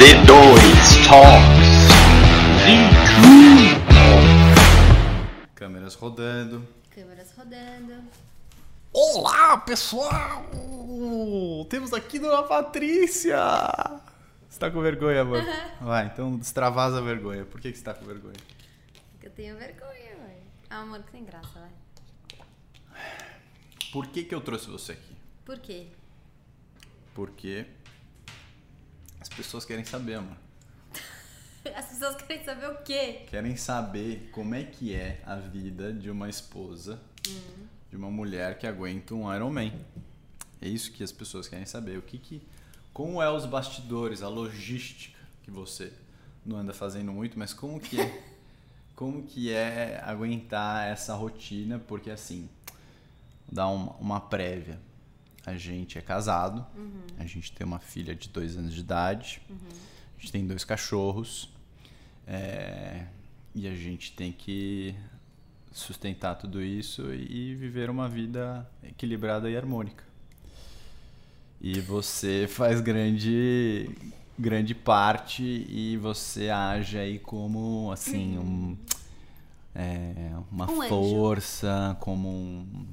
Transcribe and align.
Z2 0.00 1.06
Talks. 1.06 1.90
Câmeras 5.54 5.94
rodando. 5.94 6.66
Câmeras 6.88 7.34
rodando. 7.36 8.02
Olá, 8.94 9.58
pessoal! 9.58 10.46
Temos 11.68 11.92
aqui 11.92 12.18
Dona 12.18 12.44
Patrícia! 12.44 13.36
Você 14.48 14.58
tá 14.58 14.70
com 14.70 14.80
vergonha, 14.80 15.20
amor? 15.20 15.44
Vai, 15.82 16.06
então 16.06 16.38
extravasa 16.38 16.96
a 16.96 17.02
vergonha. 17.02 17.44
Por 17.44 17.60
que, 17.60 17.70
que 17.70 17.76
você 17.76 17.84
tá 17.84 17.92
com 17.92 18.06
vergonha? 18.06 18.40
Porque 19.12 19.26
eu 19.26 19.32
tenho 19.32 19.58
vergonha, 19.58 20.16
velho. 20.16 20.42
Ah, 20.70 20.78
amor, 20.78 21.02
que 21.02 21.12
tem 21.12 21.26
graça, 21.26 21.60
vai. 21.60 23.02
Por 23.92 24.06
que, 24.06 24.24
que 24.24 24.34
eu 24.34 24.40
trouxe 24.40 24.70
você 24.70 24.92
aqui? 24.92 25.14
Por 25.44 25.58
quê? 25.58 25.88
Porque 27.14 27.66
pessoas 29.34 29.64
querem 29.64 29.84
saber, 29.84 30.14
amor. 30.14 30.36
As 31.76 31.86
pessoas 31.86 32.16
querem 32.16 32.44
saber 32.44 32.70
o 32.70 32.82
quê? 32.82 33.22
Querem 33.28 33.56
saber 33.56 34.30
como 34.32 34.54
é 34.54 34.64
que 34.64 34.94
é 34.94 35.20
a 35.24 35.36
vida 35.36 35.92
de 35.92 36.10
uma 36.10 36.28
esposa 36.28 37.00
de 37.90 37.96
uma 37.96 38.10
mulher 38.10 38.58
que 38.58 38.66
aguenta 38.66 39.14
um 39.14 39.32
Iron 39.34 39.50
Man. 39.50 39.72
É 40.62 40.68
isso 40.68 40.92
que 40.92 41.02
as 41.02 41.12
pessoas 41.12 41.48
querem 41.48 41.66
saber. 41.66 41.98
O 41.98 42.02
que 42.02 42.18
que 42.18 42.42
como 42.92 43.20
é 43.20 43.30
os 43.30 43.44
bastidores, 43.46 44.22
a 44.22 44.28
logística 44.28 45.18
que 45.42 45.50
você 45.50 45.92
não 46.44 46.56
anda 46.56 46.72
fazendo 46.72 47.12
muito, 47.12 47.38
mas 47.38 47.52
como 47.52 47.80
que 47.80 48.00
é 48.00 48.24
como 48.94 49.22
que 49.22 49.50
é 49.50 50.00
aguentar 50.04 50.88
essa 50.88 51.14
rotina, 51.14 51.78
porque 51.78 52.10
assim, 52.10 52.48
dar 53.50 53.68
uma, 53.68 53.92
uma 53.92 54.20
prévia. 54.20 54.78
A 55.46 55.56
gente 55.56 55.98
é 55.98 56.00
casado, 56.00 56.66
a 57.18 57.24
gente 57.24 57.52
tem 57.52 57.66
uma 57.66 57.78
filha 57.78 58.14
de 58.14 58.28
dois 58.28 58.56
anos 58.56 58.74
de 58.74 58.80
idade, 58.80 59.40
a 59.50 60.20
gente 60.20 60.32
tem 60.32 60.46
dois 60.46 60.64
cachorros, 60.64 61.50
é, 62.26 63.06
e 63.54 63.66
a 63.66 63.74
gente 63.74 64.12
tem 64.12 64.30
que 64.32 64.94
sustentar 65.72 66.34
tudo 66.34 66.62
isso 66.62 67.12
e 67.12 67.54
viver 67.54 67.90
uma 67.90 68.08
vida 68.08 68.68
equilibrada 68.82 69.50
e 69.50 69.56
harmônica. 69.56 70.04
E 71.60 71.80
você 71.80 72.46
faz 72.50 72.80
grande 72.80 73.90
grande 74.38 74.74
parte 74.74 75.42
e 75.42 75.98
você 75.98 76.48
age 76.48 76.96
aí 76.96 77.18
como 77.18 77.92
assim 77.92 78.38
um, 78.38 78.76
é, 79.74 80.32
uma 80.50 80.70
Um 80.70 80.88
força, 80.88 81.96
como 82.00 82.28
um, 82.28 82.86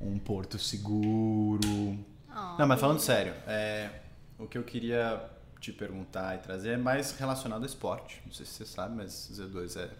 um 0.00 0.18
porto 0.18 0.58
seguro. 0.58 1.98
Ah, 2.28 2.56
Não, 2.58 2.66
mas 2.66 2.80
falando 2.80 3.00
sério, 3.00 3.34
é, 3.46 3.90
o 4.38 4.46
que 4.46 4.56
eu 4.58 4.62
queria 4.64 5.22
te 5.60 5.72
perguntar 5.72 6.36
e 6.36 6.38
trazer 6.38 6.70
é 6.74 6.76
mais 6.76 7.12
relacionado 7.18 7.60
ao 7.62 7.66
esporte. 7.66 8.22
Não 8.24 8.32
sei 8.32 8.46
se 8.46 8.52
você 8.52 8.66
sabe, 8.66 8.94
mas 8.96 9.12
Z2 9.32 9.76
é. 9.80 9.90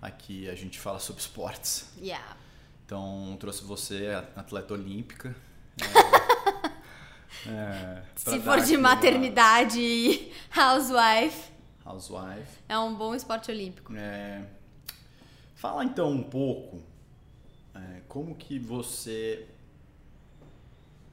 Aqui 0.00 0.48
a 0.48 0.54
gente 0.54 0.78
fala 0.78 0.98
sobre 1.00 1.20
esportes. 1.22 1.88
Yeah. 1.98 2.36
Então 2.84 3.36
trouxe 3.40 3.64
você, 3.64 4.10
atleta 4.36 4.74
olímpica. 4.74 5.34
É, 7.46 7.50
é, 7.50 8.02
Se 8.14 8.38
for 8.40 8.60
de 8.60 8.76
maternidade 8.76 9.80
e 9.80 10.32
housewife, 10.56 11.50
Housewife. 11.84 12.58
é 12.68 12.78
um 12.78 12.94
bom 12.94 13.14
esporte 13.14 13.50
olímpico. 13.50 13.94
É, 13.96 14.42
fala 15.54 15.84
então 15.84 16.10
um 16.10 16.22
pouco 16.22 16.82
é, 17.74 18.00
como 18.08 18.34
que 18.34 18.58
você. 18.58 19.46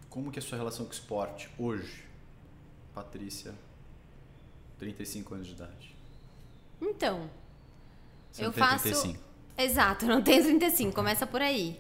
Como 0.10 0.32
que 0.32 0.40
é 0.40 0.42
a 0.42 0.46
sua 0.46 0.58
relação 0.58 0.86
com 0.86 0.92
o 0.92 0.94
esporte 0.94 1.50
hoje, 1.58 2.04
Patrícia, 2.94 3.54
35 4.78 5.34
anos 5.34 5.48
de 5.48 5.54
idade. 5.54 5.96
Então, 6.82 7.30
Você 8.32 8.42
eu 8.42 8.48
não 8.48 8.54
tem 8.54 8.64
faço. 8.64 8.84
35. 8.84 9.20
Exato, 9.58 10.06
não 10.06 10.22
tenho 10.22 10.44
35, 10.44 10.94
começa 10.94 11.26
por 11.26 11.42
aí. 11.42 11.80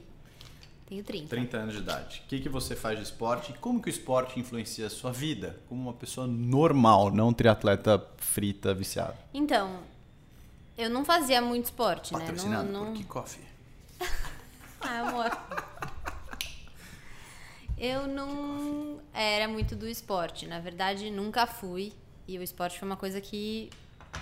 Tenho 0.87 1.03
30. 1.03 1.27
30 1.27 1.57
anos 1.57 1.73
de 1.73 1.79
idade. 1.81 2.21
O 2.25 2.27
que, 2.27 2.39
que 2.41 2.49
você 2.49 2.75
faz 2.75 2.97
de 2.97 3.05
esporte 3.05 3.51
e 3.51 3.57
como 3.57 3.81
que 3.81 3.87
o 3.87 3.89
esporte 3.89 4.39
influencia 4.39 4.87
a 4.87 4.89
sua 4.89 5.11
vida 5.11 5.57
como 5.67 5.81
uma 5.81 5.93
pessoa 5.93 6.27
normal, 6.27 7.11
não 7.11 7.33
triatleta 7.33 8.05
frita, 8.17 8.73
viciado? 8.73 9.17
Então, 9.33 9.79
eu 10.77 10.89
não 10.89 11.05
fazia 11.05 11.41
muito 11.41 11.65
esporte, 11.65 12.13
né? 12.13 12.19
Patrocinado 12.19 12.69
Não, 12.69 12.85
não... 12.85 12.91
por 12.91 12.97
Kickoff. 12.97 13.39
Ah, 14.83 14.99
amor. 15.07 15.31
Eu 17.77 18.07
não 18.07 18.99
era 19.13 19.47
muito 19.47 19.75
do 19.75 19.87
esporte. 19.87 20.45
Na 20.47 20.59
verdade, 20.59 21.09
nunca 21.09 21.47
fui. 21.47 21.93
E 22.27 22.37
o 22.37 22.43
esporte 22.43 22.77
foi 22.77 22.87
uma 22.87 22.97
coisa 22.97 23.19
que 23.19 23.69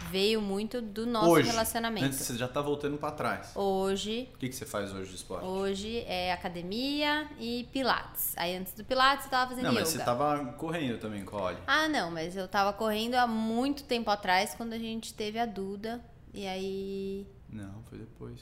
veio 0.10 0.40
muito 0.40 0.82
do 0.82 1.06
nosso 1.06 1.30
hoje, 1.32 1.50
relacionamento. 1.50 2.06
antes 2.06 2.20
você 2.20 2.38
já 2.38 2.48
tá 2.48 2.62
voltando 2.62 2.98
para 2.98 3.12
trás. 3.12 3.52
Hoje, 3.56 4.30
O 4.36 4.38
que, 4.38 4.48
que 4.48 4.56
você 4.56 4.66
faz 4.66 4.94
hoje 4.94 5.10
de 5.10 5.16
esporte? 5.16 5.44
hoje 5.46 6.04
é 6.08 6.32
academia 6.32 7.28
e 7.40 7.68
pilates. 7.74 8.34
Aí 8.38 8.56
antes 8.56 8.74
do 8.74 8.84
pilates 8.86 9.26
eu 9.26 9.32
tava 9.32 9.50
fazendo 9.50 9.66
não, 9.66 9.72
yoga. 9.72 9.82
mas 9.82 9.90
você 9.90 10.00
tava 10.00 10.46
correndo 10.54 11.00
também 11.00 11.26
com 11.26 11.38
a 11.38 11.42
Oli. 11.48 11.58
Ah, 11.68 11.88
não, 11.90 12.12
mas 12.12 12.38
eu 12.38 12.48
tava 12.48 12.72
correndo 12.72 13.16
há 13.16 13.26
muito 13.28 13.84
tempo 13.84 14.10
atrás 14.12 14.54
quando 14.56 14.74
a 14.74 14.80
gente 14.80 15.14
teve 15.14 15.38
a 15.40 15.46
Duda. 15.46 16.00
E 16.34 16.48
aí 16.48 17.28
Não, 17.50 17.82
foi 17.90 17.98
depois. 17.98 18.40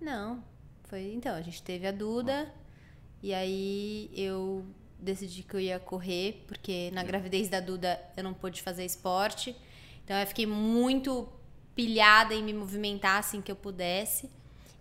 Não, 0.00 0.42
foi. 0.92 1.14
Então, 1.14 1.34
a 1.34 1.40
gente 1.40 1.62
teve 1.62 1.86
a 1.86 1.90
Duda 1.90 2.52
e 3.22 3.32
aí 3.32 4.10
eu 4.14 4.62
decidi 4.98 5.42
que 5.42 5.54
eu 5.54 5.60
ia 5.60 5.78
correr, 5.78 6.44
porque 6.46 6.90
na 6.92 7.02
gravidez 7.02 7.48
da 7.48 7.60
Duda 7.60 7.98
eu 8.14 8.22
não 8.22 8.34
pude 8.34 8.60
fazer 8.60 8.84
esporte. 8.84 9.56
Então 10.04 10.14
eu 10.18 10.26
fiquei 10.26 10.44
muito 10.44 11.26
pilhada 11.74 12.34
em 12.34 12.42
me 12.42 12.52
movimentar 12.52 13.18
assim 13.18 13.40
que 13.40 13.50
eu 13.50 13.56
pudesse. 13.56 14.28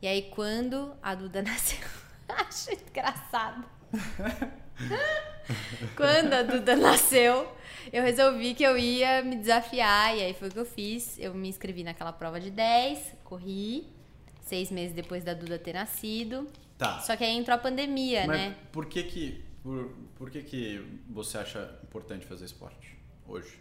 E 0.01 0.07
aí 0.07 0.23
quando 0.23 0.93
a 1.01 1.15
Duda 1.15 1.41
nasceu, 1.47 1.87
acho 2.27 2.73
engraçado. 2.73 3.65
quando 5.95 6.33
a 6.33 6.43
Duda 6.43 6.75
nasceu, 6.75 7.49
eu 7.93 8.03
resolvi 8.03 8.53
que 8.53 8.63
eu 8.63 8.77
ia 8.77 9.23
me 9.23 9.37
desafiar 9.37 10.17
e 10.17 10.23
aí 10.23 10.33
foi 10.33 10.49
o 10.49 10.51
que 10.51 10.59
eu 10.59 10.65
fiz. 10.65 11.17
Eu 11.17 11.33
me 11.33 11.47
inscrevi 11.47 11.85
naquela 11.85 12.11
prova 12.11 12.37
de 12.37 12.51
10, 12.51 13.15
corri 13.23 14.00
seis 14.41 14.69
meses 14.71 14.93
depois 14.95 15.23
da 15.23 15.33
Duda 15.33 15.57
ter 15.59 15.73
nascido. 15.73 16.47
Tá. 16.77 16.99
Só 16.99 17.15
que 17.15 17.23
aí 17.23 17.35
entrou 17.37 17.55
a 17.55 17.59
pandemia, 17.59 18.25
Mas 18.27 18.37
né? 18.37 18.55
por 18.71 18.85
que 18.87 19.03
que 19.03 19.43
por, 19.63 19.91
por 20.15 20.29
que 20.31 20.41
que 20.41 20.83
você 21.07 21.37
acha 21.37 21.79
importante 21.83 22.25
fazer 22.25 22.45
esporte 22.45 22.97
hoje? 23.27 23.59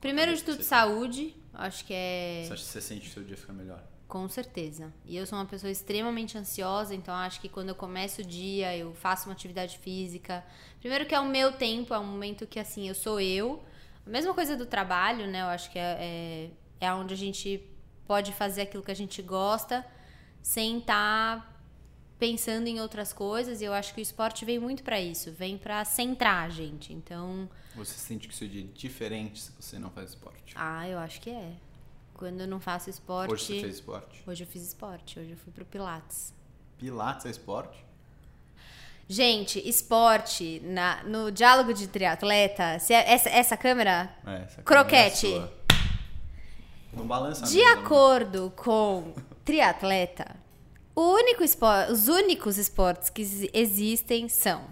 Primeiro 0.00 0.34
de 0.34 0.44
tudo, 0.44 0.58
Você- 0.58 0.62
saúde. 0.64 1.34
Acho 1.52 1.84
que 1.84 1.92
é. 1.92 2.44
Você 2.46 2.52
acha 2.52 2.62
que 2.62 2.68
você 2.68 2.80
sente 2.80 3.00
que 3.08 3.10
seu 3.14 3.24
dia 3.24 3.36
fica 3.36 3.52
melhor? 3.52 3.82
Com 4.06 4.28
certeza. 4.28 4.92
E 5.04 5.16
eu 5.16 5.26
sou 5.26 5.38
uma 5.38 5.44
pessoa 5.44 5.70
extremamente 5.70 6.38
ansiosa, 6.38 6.94
então 6.94 7.12
acho 7.14 7.40
que 7.40 7.48
quando 7.48 7.70
eu 7.70 7.74
começo 7.74 8.22
o 8.22 8.24
dia, 8.24 8.74
eu 8.76 8.94
faço 8.94 9.28
uma 9.28 9.32
atividade 9.34 9.76
física. 9.78 10.42
Primeiro 10.80 11.04
que 11.04 11.14
é 11.14 11.20
o 11.20 11.26
meu 11.26 11.52
tempo, 11.52 11.92
é 11.92 11.98
um 11.98 12.06
momento 12.06 12.46
que 12.46 12.58
assim, 12.58 12.88
eu 12.88 12.94
sou 12.94 13.20
eu. 13.20 13.62
A 14.06 14.08
mesma 14.08 14.32
coisa 14.32 14.56
do 14.56 14.64
trabalho, 14.64 15.26
né? 15.26 15.42
Eu 15.42 15.46
acho 15.46 15.70
que 15.70 15.78
é, 15.78 16.50
é, 16.80 16.86
é 16.86 16.94
onde 16.94 17.12
a 17.12 17.16
gente 17.16 17.60
pode 18.08 18.32
fazer 18.32 18.62
aquilo 18.62 18.82
que 18.82 18.90
a 18.90 18.96
gente 18.96 19.20
gosta 19.20 19.84
sem 20.42 20.78
estar 20.78 21.54
pensando 22.18 22.66
em 22.66 22.80
outras 22.80 23.12
coisas. 23.12 23.60
E 23.60 23.64
eu 23.64 23.72
acho 23.74 23.92
que 23.94 24.00
o 24.00 24.02
esporte 24.02 24.44
vem 24.46 24.58
muito 24.58 24.82
pra 24.82 24.98
isso, 25.00 25.30
vem 25.30 25.58
pra 25.58 25.84
centrar 25.84 26.46
a 26.46 26.48
gente. 26.48 26.92
Então, 26.92 27.48
Você 27.76 27.92
sente 27.94 28.26
que 28.26 28.34
seu 28.34 28.48
dia 28.48 28.64
é 28.64 28.66
diferente 28.74 29.40
se 29.42 29.52
você 29.60 29.78
não 29.78 29.90
faz 29.90 30.08
esporte? 30.10 30.54
ah, 30.56 30.88
eu 30.88 30.98
acho 30.98 31.20
que 31.20 31.30
é. 31.30 31.52
Quando 32.14 32.40
eu 32.40 32.48
não 32.48 32.58
faço 32.58 32.90
esporte. 32.90 33.32
Hoje 33.32 33.44
você 33.44 33.60
fez 33.60 33.74
esporte? 33.76 34.22
Hoje 34.26 34.42
eu 34.42 34.48
fiz 34.48 34.62
esporte, 34.62 35.20
hoje 35.20 35.30
eu 35.32 35.36
fui 35.36 35.52
pro 35.52 35.64
Pilates. 35.64 36.34
Pilates 36.78 37.26
é 37.26 37.30
esporte? 37.30 37.84
Gente, 39.10 39.58
esporte, 39.66 40.60
na, 40.64 41.02
no 41.04 41.30
diálogo 41.32 41.72
de 41.72 41.86
triatleta, 41.88 42.78
se 42.78 42.92
é- 42.92 43.10
essa, 43.12 43.28
essa 43.30 43.56
câmera, 43.56 44.10
É, 44.26 44.42
essa 44.42 44.62
Croquete. 44.62 45.22
câmera 45.26 45.44
é 45.44 45.48
sua. 45.48 45.58
Não 46.92 47.06
balança 47.06 47.46
de 47.46 47.56
mesa, 47.58 47.74
né? 47.76 47.80
acordo 47.82 48.52
com 48.56 49.12
triatleta, 49.44 50.36
o 50.94 51.00
único 51.12 51.42
espor- 51.44 51.90
os 51.90 52.08
únicos 52.08 52.58
esportes 52.58 53.08
que 53.10 53.22
exi- 53.22 53.50
existem 53.52 54.28
são 54.28 54.62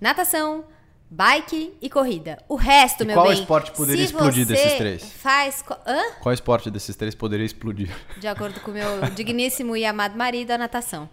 natação, 0.00 0.64
bike 1.10 1.74
e 1.80 1.88
corrida. 1.90 2.42
O 2.48 2.54
resto, 2.54 3.02
E 3.02 3.06
meu 3.06 3.14
qual 3.16 3.26
bem, 3.28 3.40
esporte 3.40 3.70
poderia 3.72 4.04
explodir 4.04 4.46
desses 4.46 4.74
três? 4.74 5.12
Faz, 5.12 5.64
hã? 5.86 6.12
Qual 6.20 6.32
esporte 6.32 6.70
desses 6.70 6.94
três 6.96 7.14
poderia 7.14 7.46
explodir? 7.46 7.90
de 8.18 8.26
acordo 8.28 8.60
com 8.60 8.70
o 8.70 8.74
meu 8.74 9.00
digníssimo 9.14 9.76
e 9.76 9.84
amado 9.84 10.16
marido, 10.16 10.50
a 10.52 10.58
natação. 10.58 11.08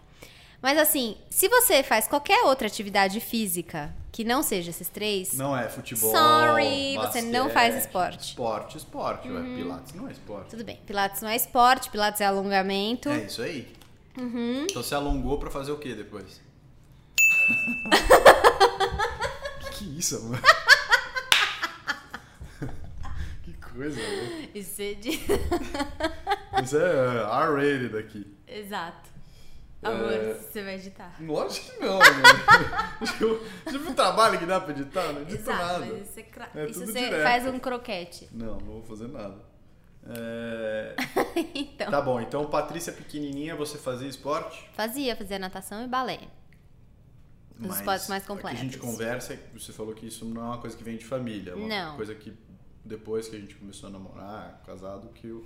Mas 0.61 0.77
assim, 0.77 1.15
se 1.29 1.47
você 1.47 1.83
faz 1.83 2.07
qualquer 2.07 2.43
outra 2.43 2.67
atividade 2.67 3.19
física 3.19 3.93
que 4.17 4.23
não 4.23 4.41
seja 4.41 4.71
esses 4.71 4.89
três. 4.89 5.33
Não 5.33 5.55
é 5.55 5.69
futebol. 5.69 6.11
Sorry, 6.11 6.95
basquete, 6.95 7.11
você 7.11 7.21
não 7.21 7.51
faz 7.51 7.75
esporte. 7.75 8.29
Esporte, 8.29 8.75
esporte. 8.75 9.29
Uhum. 9.29 9.55
Pilates 9.55 9.93
não 9.93 10.07
é 10.07 10.11
esporte. 10.11 10.49
Tudo 10.49 10.63
bem. 10.63 10.79
Pilates 10.87 11.21
não 11.21 11.29
é 11.29 11.35
esporte, 11.35 11.91
Pilates 11.91 12.19
é 12.19 12.25
alongamento. 12.25 13.09
É 13.09 13.25
isso 13.25 13.43
aí. 13.43 13.71
Uhum. 14.17 14.65
Então 14.67 14.81
você 14.81 14.95
alongou 14.95 15.37
para 15.37 15.51
fazer 15.51 15.71
o 15.71 15.77
que 15.77 15.93
depois? 15.93 16.41
que, 19.61 19.69
que 19.77 19.99
isso, 19.99 20.15
amor? 20.15 20.41
que 23.45 23.53
coisa, 23.53 24.01
amor. 24.01 24.49
Isso 24.55 24.81
é 24.81 24.95
de. 24.95 25.11
isso 26.63 26.75
é 26.75 27.21
R-rated 27.21 27.95
aqui. 27.95 28.25
Exato. 28.47 29.16
Amor, 29.83 30.11
É. 30.11 30.33
você 30.33 30.63
vai 30.63 30.75
editar. 30.75 31.15
Lógico 31.21 31.71
que 31.71 31.79
não, 31.85 31.99
né? 31.99 32.05
Já 33.05 33.77
viu 33.77 33.91
o 33.91 33.93
trabalho 33.93 34.39
que 34.39 34.45
dá 34.45 34.59
pra 34.59 34.71
editar? 34.71 35.13
Não 35.13 35.21
edito 35.21 35.41
Exato, 35.41 35.63
nada. 35.63 35.85
mas 35.85 36.09
isso, 36.09 36.19
é 36.19 36.23
cra- 36.23 36.49
É 36.55 36.65
isso 36.65 36.85
você 36.85 36.93
direto. 36.93 37.23
faz 37.23 37.45
um 37.47 37.59
croquete. 37.59 38.27
Não, 38.31 38.57
não 38.59 38.73
vou 38.73 38.83
fazer 38.83 39.07
nada. 39.07 39.37
É, 40.09 40.95
então, 41.53 41.91
Tá 41.91 42.01
bom, 42.01 42.19
então 42.21 42.45
Patrícia 42.49 42.91
pequenininha, 42.93 43.55
você 43.55 43.77
fazia 43.77 44.07
esporte? 44.07 44.67
fazia, 44.73 45.15
fazia 45.15 45.37
natação 45.37 45.83
e 45.83 45.87
balé. 45.87 46.19
Os 47.59 47.75
esportes 47.75 48.07
mais 48.07 48.23
o 48.23 48.25
que 48.25 48.31
a 48.31 48.35
completos. 48.35 48.59
gente 48.59 48.77
conversa, 48.77 49.33
é 49.33 49.39
você 49.53 49.73
falou 49.73 49.93
que 49.93 50.05
isso 50.07 50.23
não 50.25 50.41
é 50.41 50.45
uma 50.45 50.57
coisa 50.59 50.77
que 50.77 50.83
vem 50.83 50.97
de 50.97 51.05
família. 51.05 51.51
É 51.51 51.55
uma 51.55 51.67
Não. 51.67 51.95
coisa 51.97 52.13
que 52.15 52.33
depois 52.85 53.27
que 53.27 53.35
a 53.35 53.39
gente 53.39 53.55
começou 53.55 53.89
a 53.89 53.91
namorar, 53.91 54.61
casado, 54.65 55.09
que 55.09 55.27
eu- 55.27 55.45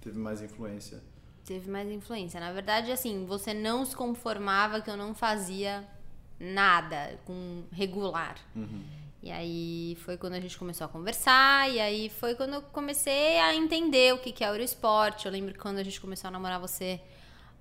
teve 0.00 0.18
mais 0.18 0.40
influência. 0.42 1.02
Teve 1.44 1.70
mais 1.70 1.88
influência. 1.90 2.38
Na 2.38 2.52
verdade, 2.52 2.92
assim, 2.92 3.24
você 3.26 3.52
não 3.52 3.84
se 3.84 3.96
conformava 3.96 4.80
que 4.80 4.90
eu 4.90 4.96
não 4.96 5.14
fazia 5.14 5.86
nada 6.38 7.18
com 7.24 7.64
regular. 7.72 8.36
E 9.22 9.30
aí 9.30 9.98
foi 10.00 10.16
quando 10.16 10.34
a 10.34 10.40
gente 10.40 10.56
começou 10.56 10.86
a 10.86 10.88
conversar, 10.88 11.70
e 11.70 11.78
aí 11.78 12.08
foi 12.08 12.34
quando 12.34 12.54
eu 12.54 12.62
comecei 12.62 13.38
a 13.38 13.54
entender 13.54 14.14
o 14.14 14.18
que 14.18 14.32
que 14.32 14.42
é 14.42 14.50
o 14.50 14.56
esporte. 14.56 15.26
Eu 15.26 15.32
lembro 15.32 15.52
que 15.52 15.58
quando 15.58 15.78
a 15.78 15.82
gente 15.82 16.00
começou 16.00 16.28
a 16.28 16.30
namorar, 16.30 16.58
você 16.58 17.00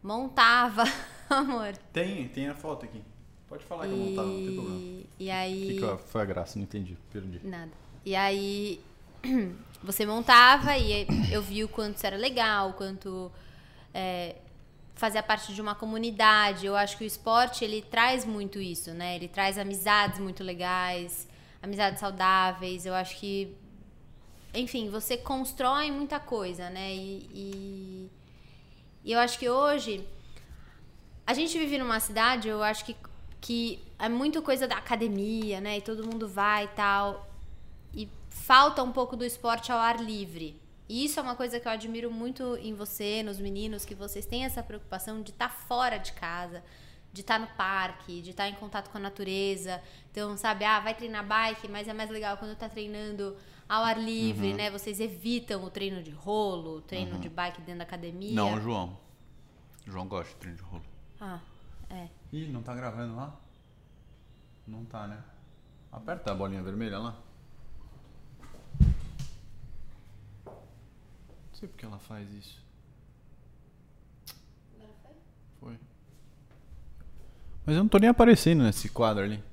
montava, 0.01 0.83
amor. 1.29 1.75
Tem, 1.91 2.27
tem 2.29 2.47
a 2.47 2.55
foto 2.55 2.85
aqui. 2.85 3.01
Pode 3.47 3.65
falar 3.65 3.87
que 3.87 3.93
eu 3.93 3.97
não 3.97 4.15
tava, 4.15 4.27
não 4.27 4.45
tem 4.45 4.53
problema. 4.53 4.79
E, 4.79 5.09
e 5.19 5.31
aí. 5.31 5.67
Que 5.67 5.79
que 5.81 6.03
foi 6.09 6.21
a 6.21 6.25
graça? 6.25 6.57
Não 6.57 6.63
entendi, 6.63 6.95
perdi. 7.11 7.41
Nada. 7.43 7.71
E 8.05 8.15
aí 8.15 8.79
você 9.83 10.05
montava 10.05 10.77
e 10.77 11.05
eu 11.31 11.41
vi 11.41 11.63
o 11.63 11.67
quanto 11.67 11.97
isso 11.97 12.07
era 12.07 12.15
legal, 12.15 12.69
o 12.69 12.73
quanto 12.73 13.31
é, 13.93 14.35
fazia 14.95 15.23
parte 15.23 15.53
de 15.53 15.61
uma 15.61 15.73
comunidade. 15.73 16.65
Eu 16.65 16.75
acho 16.75 16.97
que 16.97 17.03
o 17.03 17.07
esporte 17.07 17.63
ele 17.63 17.81
traz 17.81 18.25
muito 18.25 18.59
isso, 18.59 18.91
né? 18.91 19.15
Ele 19.15 19.27
traz 19.27 19.57
amizades 19.57 20.19
muito 20.19 20.43
legais, 20.43 21.27
amizades 21.61 21.99
saudáveis. 21.99 22.85
Eu 22.85 22.93
acho 22.93 23.17
que, 23.17 23.55
enfim, 24.53 24.89
você 24.89 25.15
constrói 25.17 25.89
muita 25.89 26.19
coisa, 26.19 26.69
né? 26.69 26.93
E, 26.93 27.29
e, 27.33 28.11
e 29.05 29.11
eu 29.13 29.19
acho 29.19 29.39
que 29.39 29.49
hoje 29.49 30.05
a 31.25 31.33
gente 31.33 31.57
vive 31.57 31.77
numa 31.77 31.99
cidade, 31.99 32.49
eu 32.49 32.61
acho 32.61 32.83
que, 32.83 32.97
que 33.39 33.79
é 33.97 34.09
muito 34.09 34.41
coisa 34.41 34.67
da 34.67 34.77
academia, 34.77 35.61
né? 35.61 35.77
E 35.77 35.81
todo 35.81 36.05
mundo 36.05 36.27
vai 36.27 36.65
e 36.65 36.69
tal. 36.69 37.29
E 37.93 38.09
falta 38.29 38.83
um 38.83 38.91
pouco 38.91 39.15
do 39.15 39.23
esporte 39.23 39.71
ao 39.71 39.77
ar 39.77 40.01
livre. 40.01 40.58
E 40.89 41.05
isso 41.05 41.19
é 41.19 41.23
uma 41.23 41.35
coisa 41.35 41.59
que 41.59 41.67
eu 41.67 41.71
admiro 41.71 42.09
muito 42.09 42.57
em 42.57 42.73
você, 42.73 43.21
nos 43.21 43.39
meninos, 43.39 43.85
que 43.85 43.93
vocês 43.93 44.25
têm 44.25 44.43
essa 44.43 44.63
preocupação 44.63 45.21
de 45.21 45.29
estar 45.29 45.49
fora 45.49 45.97
de 45.97 46.11
casa, 46.13 46.63
de 47.13 47.21
estar 47.21 47.39
no 47.39 47.45
parque, 47.45 48.23
de 48.23 48.31
estar 48.31 48.49
em 48.49 48.55
contato 48.55 48.89
com 48.89 48.97
a 48.97 49.01
natureza. 49.01 49.79
Então, 50.11 50.35
sabe, 50.35 50.65
ah, 50.65 50.79
vai 50.79 50.95
treinar 50.95 51.27
bike, 51.27 51.67
mas 51.67 51.87
é 51.87 51.93
mais 51.93 52.09
legal 52.09 52.37
quando 52.37 52.55
tá 52.55 52.67
treinando 52.67 53.37
ao 53.67 53.83
ar 53.83 54.01
livre, 54.01 54.51
né? 54.55 54.71
Vocês 54.71 54.99
evitam 54.99 55.63
o 55.63 55.69
treino 55.69 56.01
de 56.01 56.09
rolo, 56.09 56.77
o 56.77 56.81
treino 56.81 57.19
de 57.19 57.29
bike 57.29 57.61
dentro 57.61 57.77
da 57.77 57.83
academia. 57.83 58.33
Não, 58.33 58.55
o 58.55 58.59
João. 58.59 58.97
O 59.87 59.91
João 59.91 60.07
gosta 60.07 60.33
de 60.33 60.39
treino 60.39 60.57
de 60.57 60.63
rolo. 60.63 60.85
Ah, 61.21 61.39
é. 61.91 62.07
Ih, 62.33 62.47
não 62.47 62.63
tá 62.63 62.73
gravando 62.73 63.15
lá? 63.15 63.39
Não 64.65 64.83
tá, 64.85 65.07
né? 65.07 65.23
Aperta 65.91 66.31
a 66.31 66.35
bolinha 66.35 66.63
vermelha 66.63 66.97
lá. 66.97 67.28
Sei 71.59 71.67
porque 71.67 71.85
ela 71.85 71.99
faz 71.99 72.31
isso. 72.33 72.57
Foi. 75.59 75.77
Mas 77.65 77.75
eu 77.75 77.83
não 77.83 77.89
tô 77.89 77.97
nem 77.97 78.09
aparecendo 78.09 78.63
nesse 78.63 78.89
quadro 78.89 79.23
ali. 79.23 79.43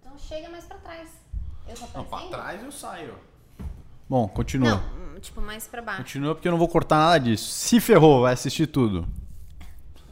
Então 0.00 0.16
chega 0.18 0.48
mais 0.48 0.64
pra 0.64 0.78
trás. 0.78 1.08
Eu 1.68 1.74
tô 1.74 1.80
Não, 1.80 1.90
pra 1.90 2.00
aparecendo? 2.02 2.30
trás 2.30 2.62
eu 2.62 2.72
saio. 2.72 3.18
Bom, 4.08 4.28
continua. 4.28 4.70
Não, 4.70 5.16
hum, 5.16 5.20
tipo, 5.20 5.40
mais 5.40 5.66
pra 5.66 5.82
baixo. 5.82 6.02
Continua 6.02 6.34
porque 6.34 6.46
eu 6.46 6.52
não 6.52 6.58
vou 6.58 6.68
cortar 6.68 6.96
nada 6.98 7.18
disso. 7.18 7.50
Se 7.50 7.80
ferrou, 7.80 8.22
vai 8.22 8.34
assistir 8.34 8.68
tudo. 8.68 9.06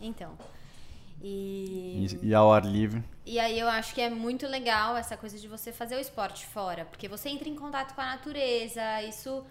Então. 0.03 0.37
E... 1.23 2.07
E, 2.23 2.27
e 2.27 2.35
ao 2.35 2.53
ar 2.53 2.67
livre. 2.67 3.03
e 3.25 3.39
aí 3.39 3.59
eu 3.59 3.69
acho 3.69 3.95
que 3.95 4.01
é 4.01 4.11
muito 4.11 4.47
legal 4.47 4.95
essa 4.97 5.17
coisa 5.17 5.39
de 5.39 5.49
você 5.49 5.73
fazer 5.73 5.97
o 5.97 6.01
esporte 6.01 6.45
fora, 6.47 6.85
porque 6.85 7.09
você 7.09 7.31
entra 7.31 7.49
em 7.49 7.55
contato 7.55 7.95
com 7.95 8.01
a 8.03 8.07
natureza, 8.07 9.01
isso. 9.03 9.43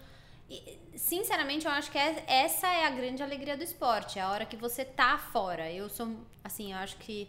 E, 0.50 0.78
sinceramente, 0.98 1.66
eu 1.66 1.72
acho 1.72 1.90
que 1.90 1.98
é- 1.98 2.24
essa 2.26 2.66
é 2.68 2.86
a 2.86 2.90
grande 2.90 3.22
alegria 3.22 3.56
do 3.56 3.62
esporte, 3.64 4.18
é 4.18 4.22
a 4.22 4.30
hora 4.30 4.44
que 4.46 4.56
você 4.56 4.84
tá 4.84 5.16
fora. 5.18 5.70
Eu 5.72 5.88
sou, 5.88 6.16
assim, 6.42 6.72
eu 6.72 6.78
acho 6.78 6.96
que 6.98 7.28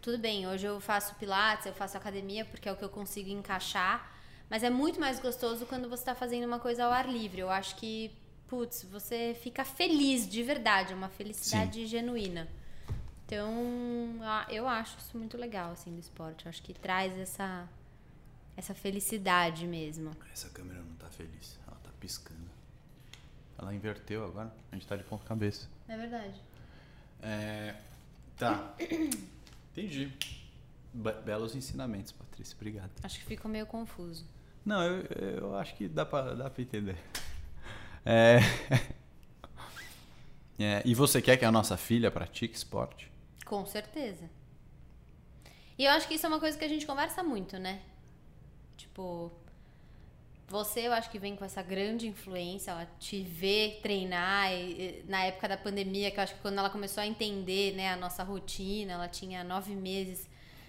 tudo 0.00 0.18
bem, 0.18 0.46
hoje 0.46 0.66
eu 0.66 0.80
faço 0.80 1.14
pilates, 1.16 1.66
eu 1.66 1.72
faço 1.74 1.96
academia, 1.96 2.44
porque 2.44 2.68
é 2.68 2.72
o 2.72 2.76
que 2.76 2.84
eu 2.84 2.88
consigo 2.90 3.30
encaixar, 3.30 4.12
mas 4.50 4.62
é 4.62 4.68
muito 4.70 5.00
mais 5.00 5.18
gostoso 5.18 5.64
quando 5.66 5.88
você 5.88 6.04
tá 6.04 6.14
fazendo 6.14 6.44
uma 6.44 6.58
coisa 6.58 6.84
ao 6.84 6.92
ar 6.92 7.08
livre. 7.08 7.40
Eu 7.40 7.50
acho 7.50 7.74
que, 7.76 8.10
putz, 8.46 8.82
você 8.84 9.34
fica 9.42 9.64
feliz 9.64 10.28
de 10.28 10.42
verdade, 10.42 10.92
é 10.92 10.96
uma 10.96 11.08
felicidade 11.08 11.86
genuína. 11.86 12.46
Então, 13.26 13.50
eu 14.50 14.68
acho 14.68 14.98
isso 14.98 15.16
muito 15.16 15.36
legal, 15.38 15.72
assim, 15.72 15.90
do 15.92 15.98
esporte. 15.98 16.44
Eu 16.44 16.50
acho 16.50 16.62
que 16.62 16.74
traz 16.74 17.16
essa, 17.18 17.66
essa 18.54 18.74
felicidade 18.74 19.66
mesmo. 19.66 20.10
Essa 20.30 20.50
câmera 20.50 20.80
não 20.80 20.94
tá 20.96 21.08
feliz. 21.08 21.58
Ela 22.04 22.08
piscando. 22.08 22.50
Ela 23.58 23.74
inverteu 23.74 24.24
agora. 24.24 24.52
A 24.70 24.74
gente 24.76 24.86
tá 24.86 24.94
de 24.96 25.04
ponta 25.04 25.24
cabeça. 25.24 25.68
É 25.88 25.96
verdade. 25.96 26.34
É, 27.22 27.74
tá. 28.36 28.74
Entendi. 29.72 30.12
Be- 30.92 31.12
belos 31.24 31.54
ensinamentos, 31.56 32.12
Patrícia. 32.12 32.54
Obrigado. 32.56 32.90
Acho 33.02 33.18
que 33.20 33.24
ficou 33.24 33.50
meio 33.50 33.66
confuso. 33.66 34.26
Não, 34.64 34.82
eu, 34.82 35.02
eu 35.40 35.56
acho 35.56 35.74
que 35.76 35.88
dá 35.88 36.04
pra, 36.04 36.34
dá 36.34 36.50
pra 36.50 36.62
entender. 36.62 36.96
É... 38.04 38.38
É, 40.56 40.82
e 40.84 40.94
você 40.94 41.20
quer 41.20 41.36
que 41.36 41.44
a 41.44 41.50
nossa 41.50 41.76
filha 41.76 42.12
pratique 42.12 42.54
esporte? 42.54 43.10
Com 43.44 43.66
certeza. 43.66 44.30
E 45.76 45.84
eu 45.84 45.90
acho 45.90 46.06
que 46.06 46.14
isso 46.14 46.24
é 46.24 46.28
uma 46.28 46.38
coisa 46.38 46.56
que 46.56 46.64
a 46.64 46.68
gente 46.68 46.86
conversa 46.86 47.24
muito, 47.24 47.58
né? 47.58 47.82
Tipo, 48.76 49.32
você 50.48 50.80
eu 50.86 50.92
acho 50.92 51.10
que 51.10 51.18
vem 51.18 51.34
com 51.36 51.44
essa 51.44 51.62
grande 51.62 52.06
influência, 52.06 52.70
ela 52.70 52.86
te 52.98 53.22
vê 53.22 53.78
treinar 53.82 54.52
e- 54.52 55.00
e 55.00 55.04
na 55.08 55.24
época 55.24 55.48
da 55.48 55.56
pandemia, 55.56 56.10
que 56.10 56.18
eu 56.18 56.22
acho 56.22 56.34
que 56.34 56.40
quando 56.40 56.58
ela 56.58 56.70
começou 56.70 57.02
a 57.02 57.06
entender, 57.06 57.74
né, 57.74 57.90
a 57.92 57.96
nossa 57.96 58.22
rotina, 58.22 58.92
ela 58.92 59.08
tinha 59.08 59.42
nove 59.42 59.74
meses, 59.74 60.28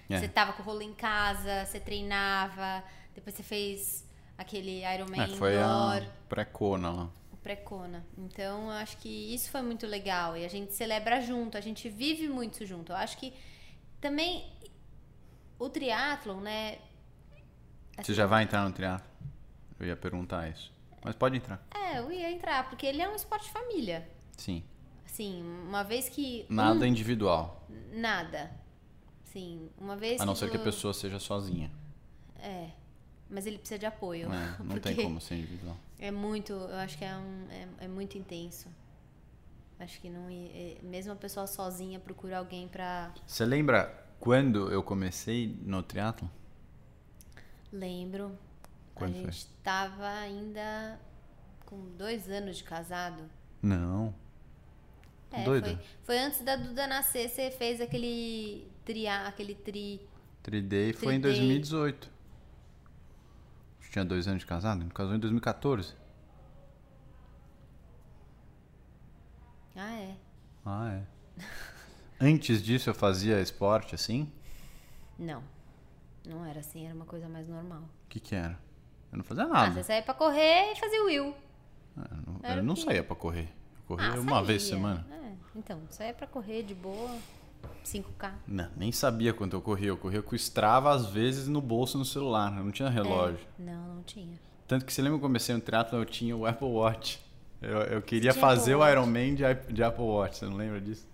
É. 0.09 0.17
você 0.19 0.27
tava 0.27 0.53
com 0.53 0.61
o 0.61 0.65
rolo 0.65 0.81
em 0.81 0.93
casa, 0.93 1.65
você 1.65 1.79
treinava, 1.79 2.83
depois 3.13 3.35
você 3.35 3.43
fez 3.43 4.07
aquele 4.37 4.83
Ironman 4.85 5.21
É, 5.21 5.27
foi 5.27 5.53
indoor 5.55 5.63
a 6.03 6.27
pré-cona 6.29 6.91
lá. 6.91 7.09
o 7.31 7.37
pré-cona. 7.37 8.05
Então, 8.17 8.65
eu 8.65 8.71
acho 8.71 8.97
que 8.97 9.09
isso 9.33 9.49
foi 9.51 9.61
muito 9.61 9.85
legal. 9.87 10.35
E 10.37 10.43
a 10.45 10.49
gente 10.49 10.73
celebra 10.73 11.21
junto, 11.21 11.57
a 11.57 11.61
gente 11.61 11.89
vive 11.89 12.27
muito 12.27 12.65
junto. 12.65 12.91
Eu 12.91 12.95
acho 12.97 13.17
que 13.17 13.33
também 14.01 14.51
o 15.59 15.69
triatlon, 15.69 16.39
né? 16.41 16.77
Você 18.01 18.13
já 18.13 18.25
vai 18.25 18.43
entrar 18.43 18.63
no 18.67 18.73
triatlo? 18.73 19.07
Eu 19.79 19.85
ia 19.87 19.95
perguntar 19.95 20.47
isso. 20.49 20.73
Mas 21.03 21.15
pode 21.15 21.37
entrar. 21.37 21.65
É, 21.73 21.99
eu 21.99 22.11
ia 22.11 22.31
entrar, 22.31 22.67
porque 22.69 22.85
ele 22.85 23.01
é 23.01 23.07
um 23.09 23.15
esporte 23.15 23.45
de 23.45 23.51
família. 23.51 24.09
Sim. 24.37 24.63
Assim, 25.05 25.41
uma 25.67 25.83
vez 25.83 26.09
que. 26.09 26.45
Nada 26.49 26.79
um- 26.83 26.85
individual. 26.87 27.65
nada. 27.93 28.51
Sim, 29.25 29.69
uma 29.77 29.95
vez 29.95 30.19
A 30.21 30.25
não 30.25 30.33
ser 30.35 30.49
que 30.49 30.55
a 30.55 30.59
tu- 30.59 30.63
pessoa 30.63 30.93
seja 30.93 31.19
sozinha. 31.19 31.69
É. 32.39 32.69
Mas 33.29 33.45
ele 33.45 33.57
precisa 33.57 33.77
de 33.79 33.85
apoio. 33.85 34.31
É, 34.31 34.57
não 34.63 34.79
tem 34.79 34.95
como 34.95 35.19
ser 35.19 35.35
individual. 35.35 35.75
É 35.99 36.09
muito, 36.11 36.53
eu 36.53 36.75
acho 36.75 36.97
que 36.97 37.03
é, 37.05 37.15
um, 37.15 37.47
é, 37.49 37.85
é 37.85 37.87
muito 37.87 38.17
intenso. 38.17 38.67
Acho 39.79 39.99
que 39.99 40.09
não 40.09 40.27
é- 40.29 40.77
mesmo 40.83 41.11
a 41.11 41.15
pessoa 41.15 41.45
sozinha 41.47 41.99
procura 41.99 42.37
alguém 42.39 42.67
pra. 42.67 43.13
Você 43.27 43.45
lembra 43.45 44.05
quando 44.19 44.71
eu 44.71 44.81
comecei 44.81 45.57
no 45.63 45.83
triatlo? 45.83 46.29
Lembro. 47.71 48.37
Quando 48.95 49.13
a 49.13 49.31
gente 49.31 49.47
tava 49.61 50.07
ainda 50.07 50.99
com 51.65 51.77
dois 51.97 52.29
anos 52.29 52.57
de 52.57 52.63
casado. 52.63 53.23
Não. 53.61 54.15
É, 55.31 55.43
Doida. 55.43 55.67
Foi, 55.67 55.85
foi 56.03 56.19
antes 56.19 56.41
da 56.41 56.55
Duda 56.55 56.87
nascer, 56.87 57.27
você 57.29 57.51
fez 57.51 57.81
aquele 57.81 58.71
tria, 58.85 59.27
aquele 59.27 59.53
tri. 59.53 59.99
3D 60.43 60.93
foi 60.93 61.15
em 61.15 61.19
3D. 61.19 61.21
2018. 61.21 62.09
Você 63.79 63.91
tinha 63.91 64.05
dois 64.05 64.27
anos 64.27 64.39
de 64.39 64.45
casado? 64.45 64.81
Ele 64.81 64.91
casou 64.91 65.13
em 65.13 65.19
2014. 65.19 65.93
Ah, 69.75 69.99
é. 69.99 70.15
Ah, 70.65 70.93
é. 70.93 71.41
Antes 72.21 72.63
disso 72.63 72.89
eu 72.89 72.93
fazia 72.93 73.41
esporte 73.41 73.93
assim? 73.93 74.31
Não. 75.19 75.43
Não 76.25 76.45
era 76.45 76.61
assim, 76.61 76.85
era 76.85 76.95
uma 76.95 77.05
coisa 77.05 77.27
mais 77.27 77.47
normal. 77.47 77.81
O 77.81 78.09
que 78.09 78.19
que 78.21 78.33
era? 78.35 78.57
Eu 79.15 79.19
não 79.19 79.23
fazia 79.23 79.43
Ah, 79.45 79.47
nada. 79.47 79.73
você 79.73 79.83
saía 79.83 80.01
pra 80.01 80.13
correr 80.13 80.73
e 80.73 80.75
fazia 80.79 81.01
o 81.01 81.05
Will. 81.05 81.33
Eu 81.97 82.03
não, 82.43 82.55
eu 82.57 82.63
não 82.63 82.73
que- 82.75 82.81
saía 82.83 83.01
pra 83.01 83.15
correr. 83.15 83.47
Eu 83.79 83.95
corria 83.95 84.11
Ah, 84.13 84.19
uma 84.19 84.43
vez 84.43 84.63
por 84.63 84.69
saía. 84.69 84.81
semana. 84.81 85.07
É, 85.09 85.31
então, 85.55 85.79
saía 85.89 86.13
pra 86.13 86.27
correr 86.27 86.63
de 86.63 86.75
boa. 86.75 87.09
5K. 87.83 88.33
Não, 88.47 88.69
nem 88.75 88.91
sabia 88.91 89.33
quanto 89.33 89.55
eu 89.55 89.61
corria. 89.61 89.87
Eu 89.87 89.97
corria 89.97 90.21
com 90.21 90.33
o 90.33 90.35
Strava, 90.35 90.91
às 90.93 91.05
vezes, 91.07 91.47
no 91.47 91.61
bolso 91.61 91.97
no 91.97 92.03
celular. 92.05 92.55
Eu 92.57 92.63
não 92.65 92.71
tinha 92.71 92.89
relógio. 92.89 93.39
É, 93.59 93.63
não, 93.63 93.95
não 93.95 94.03
tinha. 94.03 94.37
Tanto 94.67 94.85
que 94.85 94.91
você 94.93 95.01
lembra 95.01 95.17
que 95.17 95.23
eu 95.23 95.27
comecei 95.29 95.55
no 95.55 95.61
triatlo, 95.61 95.97
eu 95.97 96.05
tinha 96.05 96.35
o 96.35 96.45
Apple 96.45 96.67
Watch. 96.67 97.19
Eu, 97.61 97.77
eu 97.83 98.01
queria 98.01 98.33
fazer 98.33 98.75
o? 98.75 98.85
Ironman 98.87 99.33
de, 99.35 99.43
de 99.71 99.83
Apple 99.83 100.03
Watch, 100.03 100.37
você 100.37 100.45
não 100.45 100.57
lembra 100.57 100.81
disso? 100.81 101.07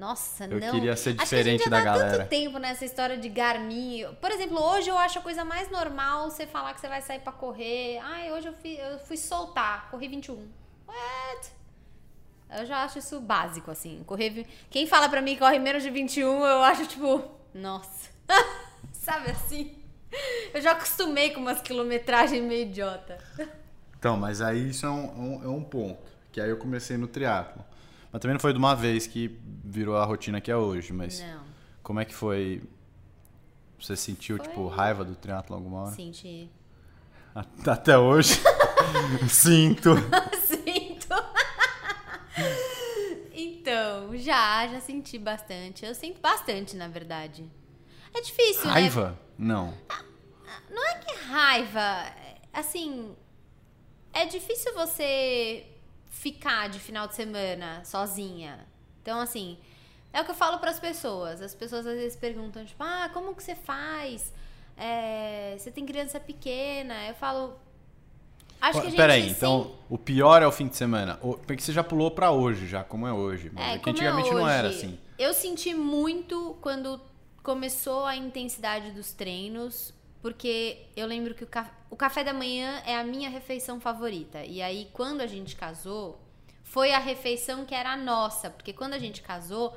Nossa, 0.00 0.44
Eu 0.46 0.58
não. 0.58 0.70
queria 0.70 0.96
ser 0.96 1.10
Acho 1.10 1.16
que 1.16 1.20
a 1.20 1.24
diferente 1.24 1.58
gente 1.60 1.68
da 1.70 1.78
já 1.80 1.84
tá 1.84 1.90
galera. 1.98 2.18
tanto 2.20 2.28
tempo 2.30 2.58
nessa 2.58 2.86
história 2.86 3.18
de 3.18 3.28
Garmin. 3.28 4.06
Por 4.18 4.30
exemplo, 4.30 4.58
hoje 4.58 4.88
eu 4.88 4.96
acho 4.96 5.18
a 5.18 5.22
coisa 5.22 5.44
mais 5.44 5.70
normal 5.70 6.30
você 6.30 6.46
falar 6.46 6.72
que 6.72 6.80
você 6.80 6.88
vai 6.88 7.02
sair 7.02 7.20
pra 7.20 7.32
correr. 7.34 7.98
Ai, 7.98 8.32
hoje 8.32 8.48
eu 8.48 8.54
fui, 8.54 8.78
eu 8.80 8.98
fui 9.00 9.18
soltar, 9.18 9.90
corri 9.90 10.08
21. 10.08 10.48
What? 10.88 11.50
Eu 12.58 12.64
já 12.64 12.82
acho 12.82 12.98
isso 12.98 13.20
básico, 13.20 13.70
assim. 13.70 14.02
Correr. 14.06 14.46
Quem 14.70 14.86
fala 14.86 15.06
pra 15.06 15.20
mim 15.20 15.34
que 15.34 15.40
corre 15.40 15.58
menos 15.58 15.82
de 15.82 15.90
21, 15.90 16.46
eu 16.46 16.62
acho 16.62 16.86
tipo, 16.86 17.22
nossa. 17.52 18.08
Sabe 18.94 19.30
assim? 19.32 19.76
Eu 20.54 20.62
já 20.62 20.72
acostumei 20.72 21.30
com 21.34 21.40
umas 21.40 21.60
quilometragens 21.60 22.42
meio 22.42 22.62
idiota. 22.62 23.18
Então, 23.98 24.16
mas 24.16 24.40
aí 24.40 24.70
isso 24.70 24.86
é 24.86 24.90
um, 24.90 25.20
um- 25.20 25.44
é 25.44 25.48
um 25.48 25.62
ponto. 25.62 26.00
Que 26.32 26.40
aí 26.40 26.48
eu 26.48 26.56
comecei 26.56 26.96
no 26.96 27.06
triatlo. 27.06 27.62
Mas 28.12 28.20
também 28.20 28.34
não 28.34 28.40
foi 28.40 28.52
de 28.52 28.58
uma 28.58 28.74
vez 28.74 29.06
que 29.06 29.38
virou 29.64 29.96
a 29.96 30.04
rotina 30.04 30.40
que 30.40 30.50
é 30.50 30.56
hoje. 30.56 30.92
Mas 30.92 31.20
Não, 31.20 31.42
como 31.82 32.00
é 32.00 32.04
que 32.04 32.14
foi? 32.14 32.62
Você 33.80 33.96
sentiu, 33.96 34.36
Foi- 34.36 34.46
tipo, 34.46 34.66
raiva 34.68 35.04
do 35.04 35.14
triatlo 35.14 35.54
alguma 35.56 35.82
hora? 35.82 35.92
senti. 35.92 36.50
Até 37.66 37.96
hoje. 37.96 38.40
Sinto. 39.28 39.90
Sinto. 40.44 41.14
então, 43.32 44.16
já, 44.16 44.66
já 44.68 44.80
senti 44.80 45.18
bastante. 45.18 45.84
Eu 45.84 45.94
sinto 45.94 46.20
bastante, 46.20 46.76
na 46.76 46.88
verdade. 46.88 47.48
É 48.12 48.20
difícil, 48.20 48.64
né? 48.66 48.72
Raiva? 48.72 49.18
Não. 49.38 49.72
Não 50.68 50.86
é 50.88 50.94
que 50.98 51.14
raiva. 51.26 52.12
Assim, 52.52 53.14
é 54.12 54.26
difícil 54.26 54.74
você 54.74 55.64
ficar 56.10 56.68
de 56.68 56.78
final 56.78 57.06
de 57.08 57.14
semana 57.14 57.82
sozinha. 57.84 58.66
Então, 59.00 59.18
assim, 59.20 59.56
é 60.12 60.20
o 60.20 60.24
que 60.24 60.32
eu 60.32 60.34
falo 60.34 60.58
para 60.58 60.70
as 60.70 60.78
pessoas. 60.78 61.40
As 61.40 61.54
pessoas 61.54 61.86
às 61.86 61.94
vezes 61.94 62.16
perguntam, 62.16 62.64
tipo, 62.66 62.82
ah, 62.82 63.08
como 63.14 63.34
que 63.34 63.42
você 63.42 63.54
faz? 63.54 64.32
É, 64.76 65.54
você 65.58 65.70
tem 65.70 65.86
criança 65.86 66.20
pequena? 66.20 67.06
Eu 67.06 67.14
falo. 67.14 67.54
Acho 68.60 68.80
que 68.80 68.86
a 68.86 68.90
gente. 68.90 68.96
Peraí, 68.98 69.22
sim- 69.24 69.30
então 69.30 69.74
o 69.88 69.96
pior 69.96 70.42
é 70.42 70.46
o 70.46 70.52
fim 70.52 70.66
de 70.68 70.76
semana. 70.76 71.16
Porque 71.46 71.62
você 71.62 71.72
já 71.72 71.82
pulou 71.82 72.10
pra 72.10 72.30
hoje, 72.30 72.66
já, 72.66 72.84
como 72.84 73.06
é 73.06 73.12
hoje. 73.12 73.50
Mas 73.54 73.64
É, 73.64 73.74
é 73.74 73.78
que 73.78 73.88
é 73.88 73.92
antigamente 73.92 74.30
não 74.30 74.46
era 74.48 74.68
hoje. 74.68 74.76
assim. 74.78 74.98
Eu 75.18 75.32
senti 75.32 75.72
muito 75.74 76.56
quando 76.60 77.00
começou 77.42 78.04
a 78.04 78.16
intensidade 78.16 78.90
dos 78.90 79.12
treinos, 79.12 79.94
porque 80.22 80.86
eu 80.96 81.06
lembro 81.06 81.34
que 81.34 81.44
o, 81.44 81.46
ca- 81.46 81.70
o 81.90 81.96
café 81.96 82.22
da 82.24 82.32
manhã 82.32 82.82
é 82.86 82.96
a 82.96 83.04
minha 83.04 83.28
refeição 83.30 83.80
favorita. 83.80 84.44
E 84.44 84.60
aí, 84.62 84.88
quando 84.92 85.20
a 85.20 85.26
gente 85.26 85.56
casou, 85.56 86.20
foi 86.64 86.92
a 86.92 86.98
refeição 86.98 87.64
que 87.64 87.74
era 87.74 87.92
a 87.92 87.96
nossa, 87.96 88.50
porque 88.50 88.72
quando 88.72 88.94
a 88.94 88.98
gente 88.98 89.22
casou, 89.22 89.76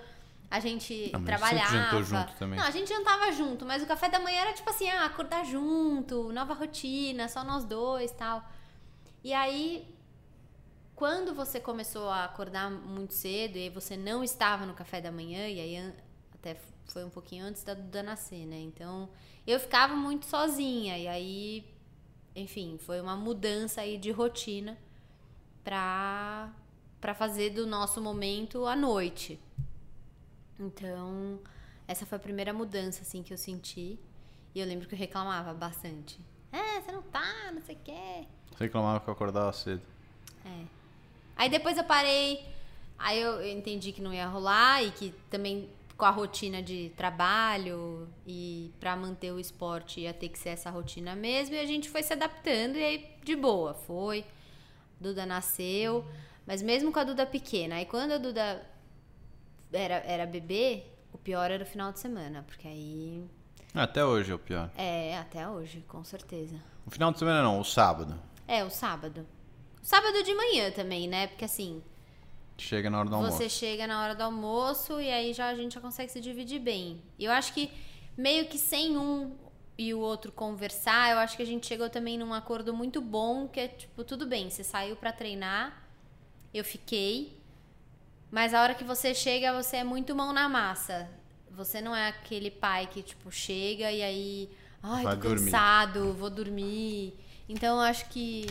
a 0.51 0.59
gente 0.59 1.09
Ah, 1.13 1.17
mas 1.17 1.25
trabalhava. 1.25 1.69
sempre 1.69 1.83
jantou 1.85 2.03
junto 2.03 2.33
também. 2.38 2.59
Não, 2.59 2.65
a 2.65 2.71
gente 2.71 2.88
jantava 2.89 3.31
junto, 3.31 3.65
mas 3.65 3.81
o 3.81 3.88
café 3.88 4.09
da 4.09 4.19
manhã 4.19 4.41
era 4.41 4.53
tipo 4.53 4.69
assim, 4.69 4.88
ah, 4.89 5.05
acordar 5.05 5.43
junto, 5.45 6.31
nova 6.31 6.53
rotina, 6.53 7.27
só 7.27 7.43
nós 7.43 7.63
dois, 7.65 8.12
tal. 8.12 8.43
E 9.23 9.33
aí 9.33 9.88
quando 10.95 11.33
você 11.33 11.59
começou 11.59 12.07
a 12.09 12.25
acordar 12.25 12.69
muito 12.69 13.13
cedo 13.13 13.57
e 13.57 13.69
você 13.69 13.97
não 13.97 14.23
estava 14.23 14.65
no 14.65 14.73
café 14.73 15.01
da 15.01 15.12
manhã, 15.12 15.47
e 15.47 15.59
aí 15.59 15.93
até 16.35 16.55
foi 16.88 17.03
um 17.03 17.09
pouquinho 17.09 17.45
antes 17.45 17.63
da 17.63 17.73
Duda 17.73 18.03
nascer, 18.03 18.45
né? 18.45 18.57
Então 18.59 19.09
eu 19.51 19.59
ficava 19.59 19.95
muito 19.95 20.25
sozinha, 20.25 20.97
e 20.97 21.07
aí, 21.07 21.65
enfim, 22.35 22.77
foi 22.77 23.01
uma 23.01 23.15
mudança 23.15 23.81
aí 23.81 23.97
de 23.97 24.12
rotina 24.12 24.77
pra, 25.63 26.51
pra 27.01 27.13
fazer 27.13 27.50
do 27.51 27.67
nosso 27.67 28.01
momento 28.01 28.65
à 28.65 28.75
noite. 28.75 29.39
Então, 30.59 31.39
essa 31.88 32.05
foi 32.05 32.17
a 32.17 32.21
primeira 32.21 32.53
mudança, 32.53 33.01
assim, 33.01 33.21
que 33.21 33.33
eu 33.33 33.38
senti. 33.38 34.00
E 34.55 34.59
eu 34.59 34.65
lembro 34.67 34.88
que 34.88 34.95
eu 34.95 35.00
reclamava 35.00 35.53
bastante. 35.53 36.19
É, 36.51 36.79
você 36.79 36.91
não 36.91 37.01
tá, 37.01 37.51
não 37.51 37.62
sei 37.62 37.75
o 37.75 37.79
quê. 37.83 38.27
Você 38.51 38.65
reclamava 38.65 39.00
que 39.00 39.09
eu 39.09 39.13
acordava 39.13 39.51
cedo. 39.51 39.81
É. 40.45 40.65
Aí 41.35 41.50
depois 41.50 41.77
eu 41.77 41.83
parei, 41.83 42.45
aí 42.97 43.19
eu 43.19 43.45
entendi 43.47 43.91
que 43.91 44.01
não 44.01 44.13
ia 44.13 44.27
rolar 44.27 44.83
e 44.83 44.91
que 44.91 45.12
também 45.29 45.67
com 45.97 46.05
a 46.05 46.09
rotina 46.09 46.62
de 46.62 46.91
trabalho 46.97 48.07
e 48.25 48.73
pra 48.79 48.95
manter 48.95 49.31
o 49.31 49.39
esporte 49.39 50.01
ia 50.01 50.13
ter 50.13 50.29
que 50.29 50.39
ser 50.39 50.50
essa 50.50 50.69
rotina 50.69 51.15
mesmo 51.15 51.55
e 51.55 51.59
a 51.59 51.65
gente 51.65 51.89
foi 51.89 52.01
se 52.03 52.13
adaptando 52.13 52.77
e 52.77 52.83
aí 52.83 53.15
de 53.23 53.35
boa, 53.35 53.73
foi. 53.73 54.25
Duda 55.00 55.25
nasceu, 55.25 56.05
mas 56.45 56.62
mesmo 56.62 56.91
com 56.91 57.00
a 57.00 57.03
Duda 57.03 57.25
pequena, 57.25 57.75
aí 57.75 57.85
quando 57.85 58.12
a 58.13 58.17
Duda 58.17 58.65
era, 59.71 59.95
era 60.05 60.25
bebê, 60.25 60.83
o 61.12 61.17
pior 61.17 61.51
era 61.51 61.63
o 61.63 61.67
final 61.67 61.91
de 61.91 62.00
semana, 62.00 62.43
porque 62.47 62.67
aí 62.67 63.23
Até 63.73 64.03
hoje 64.03 64.31
é 64.31 64.35
o 64.35 64.39
pior. 64.39 64.71
é 64.77 65.17
até 65.17 65.47
hoje, 65.47 65.83
com 65.88 66.03
certeza. 66.03 66.55
O 66.85 66.91
final 66.91 67.12
de 67.12 67.19
semana 67.19 67.41
não, 67.43 67.59
o 67.59 67.63
sábado. 67.63 68.19
É, 68.47 68.63
o 68.63 68.69
sábado. 68.69 69.25
O 69.81 69.85
sábado 69.85 70.23
de 70.23 70.33
manhã 70.33 70.71
também, 70.71 71.07
né? 71.07 71.27
Porque 71.27 71.45
assim, 71.45 71.81
Chega 72.57 72.89
na 72.89 73.00
hora 73.00 73.10
do 73.10 73.15
almoço. 73.15 73.38
Você 73.38 73.50
chega 73.50 73.88
na 73.88 74.01
hora 74.01 74.15
do 74.15 74.22
almoço 74.22 75.01
e 75.01 75.10
aí 75.12 75.33
já 75.33 75.48
a 75.48 75.55
gente 75.55 75.74
já 75.74 75.81
consegue 75.81 76.12
se 76.12 76.22
dividir 76.22 76.60
bem. 76.60 77.01
Eu 77.19 77.31
acho 77.31 77.53
que 77.53 77.69
meio 78.17 78.45
que 78.48 78.57
sem 78.57 78.98
um 78.98 79.36
e 79.77 79.93
o 79.93 80.00
outro 80.00 80.31
conversar, 80.31 81.12
eu 81.12 81.17
acho 81.17 81.36
que 81.36 81.41
a 81.41 81.45
gente 81.45 81.65
chegou 81.65 81.89
também 81.89 82.17
num 82.17 82.33
acordo 82.33 82.74
muito 82.74 83.01
bom, 83.01 83.48
que 83.48 83.60
é 83.60 83.67
tipo, 83.67 84.03
tudo 84.03 84.27
bem, 84.27 84.50
você 84.50 84.63
saiu 84.63 84.95
pra 84.95 85.12
treinar, 85.12 85.83
eu 86.53 86.63
fiquei, 86.63 87.36
mas 88.29 88.53
a 88.53 88.62
hora 88.62 88.75
que 88.75 88.83
você 88.83 89.15
chega, 89.15 89.51
você 89.51 89.77
é 89.77 89.83
muito 89.83 90.15
mão 90.15 90.31
na 90.31 90.48
massa. 90.48 91.10
Você 91.51 91.81
não 91.81 91.95
é 91.95 92.07
aquele 92.07 92.50
pai 92.51 92.88
que 92.88 93.01
tipo 93.01 93.31
chega 93.31 93.91
e 93.91 94.01
aí, 94.01 94.50
ai, 94.81 95.03
Vai 95.03 95.15
tô 95.15 95.29
dormir. 95.29 95.45
cansado, 95.45 96.13
vou 96.13 96.29
dormir. 96.29 97.13
Então 97.50 97.77
eu 97.77 97.81
acho 97.81 98.10
que 98.10 98.45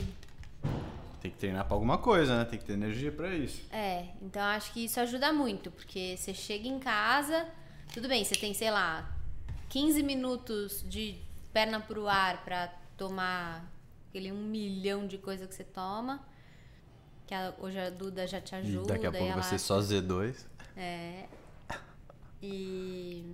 Tem 1.23 1.31
que 1.31 1.39
treinar 1.39 1.65
pra 1.65 1.75
alguma 1.75 1.97
coisa, 1.99 2.37
né? 2.37 2.45
Tem 2.45 2.59
que 2.59 2.65
ter 2.65 2.73
energia 2.73 3.13
pra 3.13 3.33
isso. 3.33 3.63
É, 3.73 4.09
então 4.21 4.43
acho 4.43 4.73
que 4.73 4.85
isso 4.85 4.99
ajuda 4.99 5.33
muito, 5.33 5.71
porque 5.71 6.17
você 6.19 6.35
chega 6.35 6.67
em 6.67 6.81
casa, 6.81 7.47
tudo 7.95 8.09
bem, 8.09 8.25
você 8.25 8.35
tem, 8.35 8.53
sei 8.53 8.71
lá, 8.73 9.09
15 9.69 10.03
minutos 10.03 10.85
de 10.87 11.17
perna 11.53 11.79
pro 11.81 12.09
ar 12.09 12.43
pra 12.45 12.67
tomar 12.97 13.65
aquele 14.09 14.33
um 14.33 14.43
milhão 14.43 15.07
de 15.07 15.17
coisa 15.17 15.47
que 15.47 15.55
você 15.55 15.63
toma. 15.65 16.21
Que 17.27 17.35
a- 17.35 17.55
hoje 17.59 17.79
a 17.79 17.89
Duda 17.89 18.27
já 18.27 18.41
te 18.41 18.53
E 18.53 18.59
ajuda. 18.59 18.89
daqui 18.95 19.07
a 19.07 19.09
e 19.11 19.13
pouco 19.13 19.27
ela 19.27 19.41
vai 19.41 19.45
ser 19.49 19.59
só 19.61 19.79
Z2. 19.79 20.45
É. 20.77 21.27
E. 22.43 23.25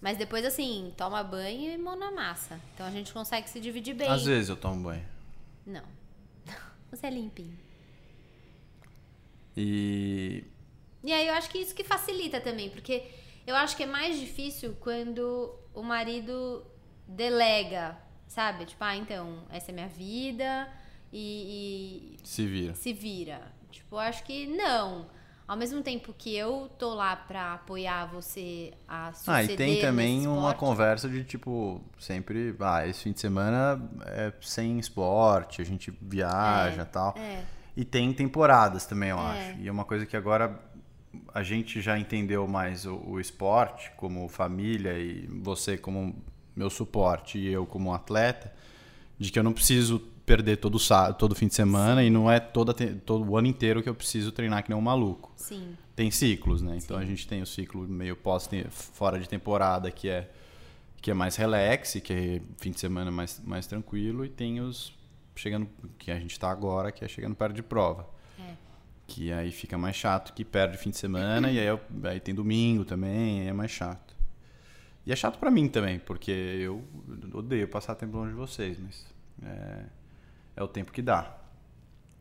Mas 0.00 0.16
depois, 0.18 0.44
assim, 0.44 0.92
toma 0.96 1.22
banho 1.24 1.72
e 1.72 1.78
mão 1.78 1.96
na 1.96 2.10
massa. 2.10 2.60
Então 2.74 2.86
a 2.86 2.90
gente 2.90 3.12
consegue 3.12 3.48
se 3.48 3.58
dividir 3.60 3.94
bem. 3.94 4.08
Às 4.08 4.24
vezes 4.24 4.48
eu 4.50 4.56
tomo 4.56 4.82
banho. 4.82 5.04
Não. 5.66 5.82
Você 6.90 7.06
é 7.06 7.10
limpinho. 7.10 7.56
E. 9.56 10.44
E 11.02 11.12
aí 11.12 11.26
eu 11.26 11.34
acho 11.34 11.48
que 11.50 11.58
isso 11.58 11.74
que 11.74 11.82
facilita 11.84 12.40
também, 12.40 12.68
porque 12.70 13.04
eu 13.46 13.56
acho 13.56 13.76
que 13.76 13.82
é 13.84 13.86
mais 13.86 14.18
difícil 14.18 14.76
quando 14.80 15.54
o 15.72 15.82
marido 15.82 16.64
delega, 17.08 17.98
sabe? 18.26 18.66
Tipo, 18.66 18.84
ah, 18.84 18.96
então, 18.96 19.44
essa 19.50 19.70
é 19.70 19.74
minha 19.74 19.88
vida 19.88 20.70
e, 21.12 22.16
Se 22.22 22.46
vira. 22.46 22.72
e 22.72 22.76
se 22.76 22.92
vira. 22.92 23.52
Tipo, 23.70 23.96
eu 23.96 24.00
acho 24.00 24.24
que 24.24 24.46
não. 24.46 25.08
Ao 25.50 25.56
mesmo 25.56 25.82
tempo 25.82 26.14
que 26.16 26.32
eu 26.36 26.70
tô 26.78 26.94
lá 26.94 27.16
pra 27.16 27.54
apoiar 27.54 28.06
você 28.06 28.72
a 28.86 29.12
suceder 29.12 29.34
Ah, 29.34 29.42
e 29.42 29.56
tem 29.56 29.80
também 29.80 30.28
uma 30.28 30.54
conversa 30.54 31.08
de 31.08 31.24
tipo, 31.24 31.82
sempre, 31.98 32.54
ah, 32.60 32.86
esse 32.86 33.02
fim 33.02 33.10
de 33.10 33.18
semana 33.18 33.82
é 34.06 34.32
sem 34.40 34.78
esporte, 34.78 35.60
a 35.60 35.64
gente 35.64 35.92
viaja 36.00 36.82
e 36.82 36.84
tal. 36.84 37.16
É. 37.18 37.42
E 37.76 37.84
tem 37.84 38.12
temporadas 38.12 38.86
também, 38.86 39.08
eu 39.08 39.18
É. 39.18 39.22
acho. 39.50 39.58
E 39.58 39.66
é 39.66 39.72
uma 39.72 39.84
coisa 39.84 40.06
que 40.06 40.16
agora 40.16 40.56
a 41.34 41.42
gente 41.42 41.80
já 41.80 41.98
entendeu 41.98 42.46
mais 42.46 42.86
o, 42.86 42.94
o 43.04 43.18
esporte 43.18 43.90
como 43.96 44.28
família 44.28 44.96
e 45.00 45.26
você 45.42 45.76
como 45.76 46.14
meu 46.54 46.70
suporte 46.70 47.38
e 47.40 47.52
eu 47.52 47.66
como 47.66 47.92
atleta, 47.92 48.54
de 49.18 49.32
que 49.32 49.38
eu 49.40 49.42
não 49.42 49.52
preciso 49.52 49.98
perder 50.30 50.58
todo, 50.58 50.78
todo 51.18 51.34
fim 51.34 51.48
de 51.48 51.54
semana 51.54 52.04
e 52.04 52.10
não 52.10 52.30
é 52.30 52.38
toda, 52.38 52.72
todo 52.72 53.28
o 53.28 53.36
ano 53.36 53.48
inteiro 53.48 53.82
que 53.82 53.88
eu 53.88 53.94
preciso 53.94 54.30
treinar 54.30 54.62
que 54.62 54.70
nem 54.70 54.78
um 54.78 54.80
maluco. 54.82 55.32
Sim. 55.34 55.76
Tem 55.96 56.08
ciclos, 56.08 56.62
né? 56.62 56.76
Então 56.76 56.96
a 56.96 57.04
gente 57.04 57.26
tem 57.26 57.42
o 57.42 57.46
ciclo 57.46 57.82
meio 57.88 58.14
pós 58.14 58.48
fora 58.70 59.18
de 59.18 59.28
temporada, 59.28 59.90
que 59.90 60.08
é 60.08 60.30
que 61.02 61.10
é 61.10 61.14
mais 61.14 61.34
relax, 61.34 61.94
que 62.04 62.12
é 62.12 62.40
fim 62.58 62.70
de 62.70 62.78
semana 62.78 63.10
mais, 63.10 63.40
mais 63.44 63.66
tranquilo, 63.66 64.24
e 64.24 64.28
tem 64.28 64.60
os 64.60 64.92
chegando 65.34 65.66
que 65.98 66.10
a 66.10 66.20
gente 66.20 66.32
está 66.32 66.50
agora, 66.50 66.92
que 66.92 67.02
é 67.04 67.08
chegando 67.08 67.34
perto 67.34 67.54
de 67.54 67.62
prova. 67.62 68.06
É. 68.38 68.52
Que 69.06 69.32
aí 69.32 69.50
fica 69.50 69.76
mais 69.78 69.96
chato, 69.96 70.32
que 70.34 70.44
perde 70.44 70.76
fim 70.76 70.90
de 70.90 70.98
semana, 70.98 71.50
e 71.50 71.58
aí, 71.58 71.66
eu- 71.66 71.80
aí 72.04 72.20
tem 72.20 72.34
domingo 72.34 72.84
também, 72.84 73.48
é 73.48 73.52
mais 73.52 73.70
chato. 73.70 74.14
E 75.06 75.10
é 75.10 75.16
chato 75.16 75.38
pra 75.38 75.50
mim 75.50 75.68
também, 75.68 75.98
porque 75.98 76.30
eu 76.30 76.84
odeio 77.32 77.66
passar 77.66 77.94
tempo 77.94 78.18
longe 78.18 78.30
de 78.32 78.36
vocês, 78.36 78.78
mas 78.78 79.06
é, 79.42 79.84
é 80.60 80.64
o 80.64 80.68
tempo 80.68 80.92
que 80.92 81.02
dá. 81.02 81.36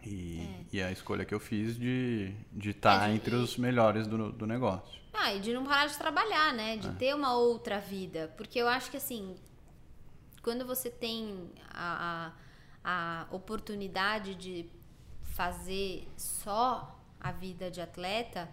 E, 0.03 0.65
e 0.71 0.79
é 0.79 0.85
a 0.85 0.91
escolha 0.91 1.25
que 1.25 1.33
eu 1.33 1.39
fiz 1.39 1.77
de 1.77 2.33
estar 2.53 2.61
de 2.61 2.73
tá 2.73 3.09
É, 3.09 3.13
entre 3.13 3.35
os 3.35 3.57
melhores 3.57 4.07
do, 4.07 4.31
do 4.31 4.47
negócio. 4.47 4.99
Ah, 5.13 5.33
e 5.33 5.41
de 5.41 5.51
não 5.51 5.65
parar 5.65 5.87
de 5.87 5.97
trabalhar, 5.97 6.53
né? 6.53 6.75
É. 6.75 6.77
De 6.77 6.89
ter 6.95 7.13
uma 7.13 7.33
outra 7.33 7.79
vida. 7.79 8.33
Porque 8.37 8.57
eu 8.57 8.67
acho 8.67 8.89
que 8.89 8.97
assim, 8.97 9.35
quando 10.41 10.65
você 10.65 10.89
tem 10.89 11.51
a, 11.69 12.31
a, 12.83 13.25
a 13.25 13.35
oportunidade 13.35 14.35
de 14.35 14.69
fazer 15.21 16.07
só 16.15 16.97
a 17.19 17.33
vida 17.33 17.69
de 17.69 17.81
atleta, 17.81 18.49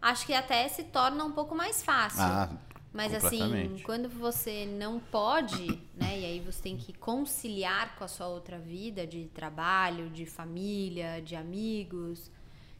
acho 0.00 0.24
que 0.24 0.32
até 0.32 0.66
se 0.68 0.84
torna 0.84 1.24
um 1.24 1.32
pouco 1.32 1.54
mais 1.54 1.82
fácil. 1.82 2.22
Ah, 2.22 2.48
Mas 2.98 3.14
assim, 3.14 3.80
quando 3.84 4.08
você 4.08 4.66
não 4.66 4.98
pode, 4.98 5.80
né? 5.94 6.18
E 6.18 6.24
aí 6.24 6.40
você 6.40 6.60
tem 6.60 6.76
que 6.76 6.92
conciliar 6.92 7.94
com 7.94 8.02
a 8.02 8.08
sua 8.08 8.26
outra 8.26 8.58
vida 8.58 9.06
de 9.06 9.26
trabalho, 9.26 10.10
de 10.10 10.26
família, 10.26 11.22
de 11.22 11.36
amigos. 11.36 12.28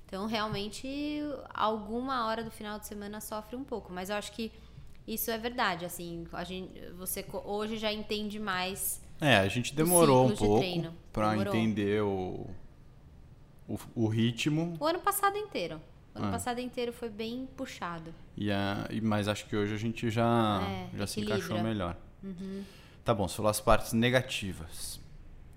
Então, 0.05 0.27
realmente, 0.27 0.89
alguma 1.55 2.27
hora 2.27 2.43
do 2.43 2.51
final 2.51 2.81
de 2.81 2.89
semana 2.89 3.21
sofre 3.21 3.55
um 3.55 3.63
pouco. 3.63 3.93
Mas 3.93 4.11
eu 4.11 4.17
acho 4.17 4.33
que 4.33 4.51
isso 5.07 5.31
é 5.31 5.39
verdade. 5.39 5.85
Assim, 5.85 6.27
a 6.33 6.43
gente, 6.43 6.73
você 6.99 7.25
hoje 7.45 7.77
já 7.77 7.93
entende 7.93 8.41
mais. 8.41 9.01
É, 9.21 9.37
a 9.37 9.47
gente 9.47 9.73
demorou 9.73 10.27
um 10.27 10.33
de 10.33 10.37
pouco 10.37 10.57
Demorou. 11.37 11.55
entender 11.55 12.03
o, 12.03 12.45
o, 13.69 13.79
o 13.95 14.09
ritmo, 14.09 14.77
O 14.81 14.85
ano 14.85 14.99
passado 14.99 15.37
inteiro. 15.37 15.81
O 16.19 16.23
ano 16.23 16.29
Ah. 16.29 16.33
passado 16.33 16.61
inteiro 16.61 16.93
foi 16.93 17.09
bem 17.09 17.47
puxado. 17.57 18.13
e 18.37 18.51
a, 18.51 18.89
mas 19.03 19.29
acho 19.29 19.47
que 19.47 19.57
hoje 19.57 19.75
a 19.75 19.79
gente 19.79 20.11
já, 20.11 20.61
É, 20.63 20.91
já 20.97 21.07
se 21.07 21.21
encaixou 21.21 21.63
melhor. 21.63 21.97
Tá 23.05 23.15
bom, 23.15 23.27
você 23.29 23.37
falou 23.37 23.51
as 23.51 23.61
partes 23.61 23.93
negativas. 23.93 25.01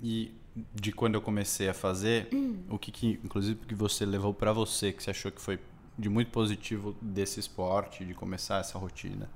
E 0.01 0.33
de 0.73 0.91
quando 0.91 1.15
eu 1.15 1.21
comecei 1.21 1.69
a 1.69 1.73
fazer, 1.73 2.29
o 2.69 2.77
que, 2.77 2.91
que 2.91 3.19
inclusive 3.23 3.65
que 3.65 3.75
você 3.75 4.05
levou 4.05 4.33
pra 4.33 4.51
você, 4.53 4.91
que 4.91 5.01
você 5.03 5.11
achou 5.11 5.31
que 5.31 5.41
foi 5.41 5.59
de 5.97 6.09
muito 6.09 6.31
positivo 6.31 6.95
desse 7.01 7.39
esporte, 7.39 8.03
de 8.05 8.13
começar 8.13 8.59
essa 8.59 8.77
rotina? 8.79 9.29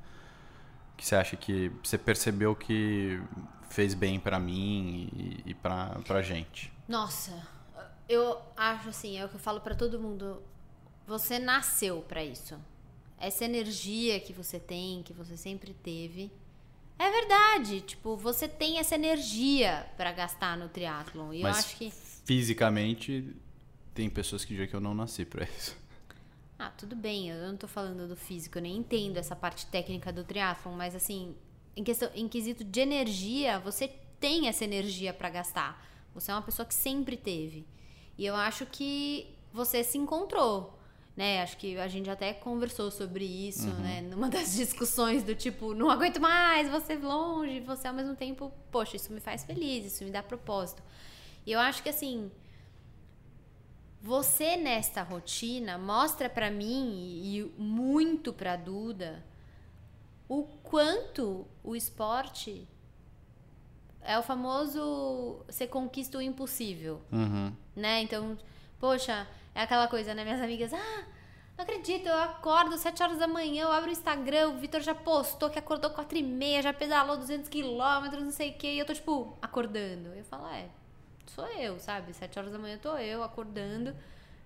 Que 0.98 1.06
você 1.06 1.16
acha 1.16 1.36
que 1.36 1.72
você 1.84 1.98
percebeu 1.98 2.56
que 2.56 3.22
fez 3.70 3.94
bem 3.94 4.20
pra 4.20 4.40
mim 4.40 5.10
e, 5.46 5.50
e 5.52 5.54
pra, 5.54 6.00
pra 6.08 6.22
gente? 6.22 6.72
Nossa, 6.88 7.46
eu 8.08 8.38
acho 8.56 8.90
assim, 8.90 9.18
é 9.18 9.26
o 9.26 9.30
que 9.30 9.36
eu 9.36 9.40
falo 9.40 9.60
pra 9.60 9.76
todo 9.76 10.00
mundo. 10.00 10.42
Você 11.08 11.40
nasceu 11.40 12.02
pra 12.08 12.24
isso. 12.24 12.60
Essa 13.18 13.46
energia 13.46 14.20
que 14.20 14.34
você 14.34 14.60
tem, 14.60 15.04
que 15.04 15.14
você 15.14 15.38
sempre 15.38 15.74
teve, 15.74 16.32
é 16.98 17.10
verdade. 17.10 17.82
Tipo, 17.82 18.16
você 18.16 18.48
tem 18.48 18.80
essa 18.80 18.96
energia 18.96 19.90
pra 19.98 20.12
gastar 20.12 20.58
no 20.58 20.70
triatlon. 20.70 21.34
E 21.34 21.38
eu 21.38 21.44
Mas 21.44 21.60
acho 21.60 21.78
que 21.78 21.92
fisicamente 21.92 23.36
tem 23.94 24.10
pessoas 24.10 24.44
que 24.44 24.54
dizem 24.54 24.68
que 24.68 24.76
eu 24.76 24.82
não 24.82 24.94
nasci 24.94 25.26
pra 25.26 25.46
isso. 25.46 25.78
Ah, 26.58 26.70
tudo 26.70 26.96
bem, 26.96 27.30
eu 27.30 27.48
não 27.48 27.58
tô 27.58 27.68
falando 27.68 28.08
do 28.08 28.16
físico, 28.16 28.58
eu 28.58 28.62
nem 28.62 28.78
entendo 28.78 29.18
essa 29.18 29.36
parte 29.36 29.66
técnica 29.66 30.12
do 30.12 30.24
triatlon, 30.24 30.74
mas 30.74 30.96
assim, 30.96 31.36
em 31.76 31.84
questão, 31.84 32.10
em 32.16 32.30
quesito 32.30 32.64
de 32.64 32.80
energia, 32.80 33.60
você 33.60 33.90
tem 34.20 34.48
essa 34.48 34.64
energia 34.64 35.14
pra 35.14 35.30
gastar. 35.30 35.86
Você 36.14 36.32
é 36.32 36.34
uma 36.34 36.42
pessoa 36.42 36.66
que 36.66 36.74
sempre 36.74 37.18
teve. 37.18 37.68
E 38.18 38.26
eu 38.26 38.36
acho 38.36 38.66
que 38.66 39.36
você 39.52 39.84
se 39.84 39.98
encontrou, 39.98 40.75
né? 41.16 41.42
Acho 41.42 41.58
que 41.58 41.78
a 41.78 41.88
gente 41.88 42.10
até 42.10 42.34
conversou 42.34 42.92
sobre 42.92 43.24
isso, 43.26 43.68
né? 43.76 44.02
Numa 44.02 44.30
das 44.30 44.54
discussões 44.56 45.24
do 45.24 45.34
tipo, 45.36 45.74
não 45.74 45.90
aguento 45.90 46.20
mais, 46.20 46.70
você 46.70 46.96
longe, 46.98 47.60
você 47.62 47.88
ao 47.88 47.94
mesmo 47.94 48.16
tempo, 48.16 48.52
poxa, 48.72 48.96
isso 48.98 49.12
me 49.14 49.20
faz 49.20 49.44
feliz, 49.44 49.86
isso 49.86 50.04
me 50.04 50.12
dá 50.12 50.22
propósito. 50.22 50.84
E 51.46 51.52
eu 51.52 51.60
acho 51.60 51.82
que 51.84 51.90
assim, 51.90 52.30
você 54.02 54.56
nesta 54.58 55.02
rotina 55.02 55.78
mostra 55.78 56.30
pra 56.30 56.52
mim 56.52 57.22
e 57.24 57.44
muito 57.58 58.32
pra 58.32 58.56
Duda 58.56 59.24
o 60.28 60.44
quanto 60.64 61.46
o 61.64 61.76
esporte 61.76 62.68
é 64.02 64.18
o 64.20 64.24
famoso 64.24 65.44
você 65.48 65.66
conquista 65.66 66.18
o 66.18 66.22
impossível, 66.22 67.02
Uhum. 67.12 67.52
né? 67.76 68.02
Então, 68.04 68.38
poxa, 68.86 69.28
é 69.56 69.62
aquela 69.64 69.88
coisa, 69.88 70.14
né? 70.14 70.24
Minhas 70.24 70.40
amigas, 70.42 70.72
ah, 70.72 71.04
não 71.58 71.64
acredito, 71.64 72.06
eu 72.08 72.20
acordo 72.20 72.78
7 72.78 73.02
horas 73.02 73.18
da 73.18 73.28
manhã, 73.28 73.64
eu 73.64 73.72
abro 73.72 73.90
o 73.90 73.92
Instagram, 73.92 74.50
o 74.50 74.58
Vitor 74.58 74.80
já 74.82 74.94
postou 74.94 75.50
que 75.50 75.58
acordou 75.58 75.90
4 75.90 76.16
e 76.20 76.22
meia, 76.22 76.62
já 76.62 76.72
pedalou 76.72 77.18
200 77.18 77.50
quilômetros, 77.50 78.24
não 78.24 78.30
sei 78.32 78.52
o 78.52 78.54
que, 78.54 78.68
e 78.68 78.78
eu 78.78 78.86
tô, 78.86 78.94
tipo, 78.94 79.36
acordando. 79.42 80.10
Eu 80.10 80.24
falo, 80.26 80.46
é, 80.50 80.68
sou 81.26 81.48
eu, 81.48 81.80
sabe? 81.80 82.14
7 82.14 82.38
horas 82.38 82.52
da 82.52 82.60
manhã 82.60 82.78
tô 82.78 82.96
eu 82.98 83.24
acordando, 83.24 83.96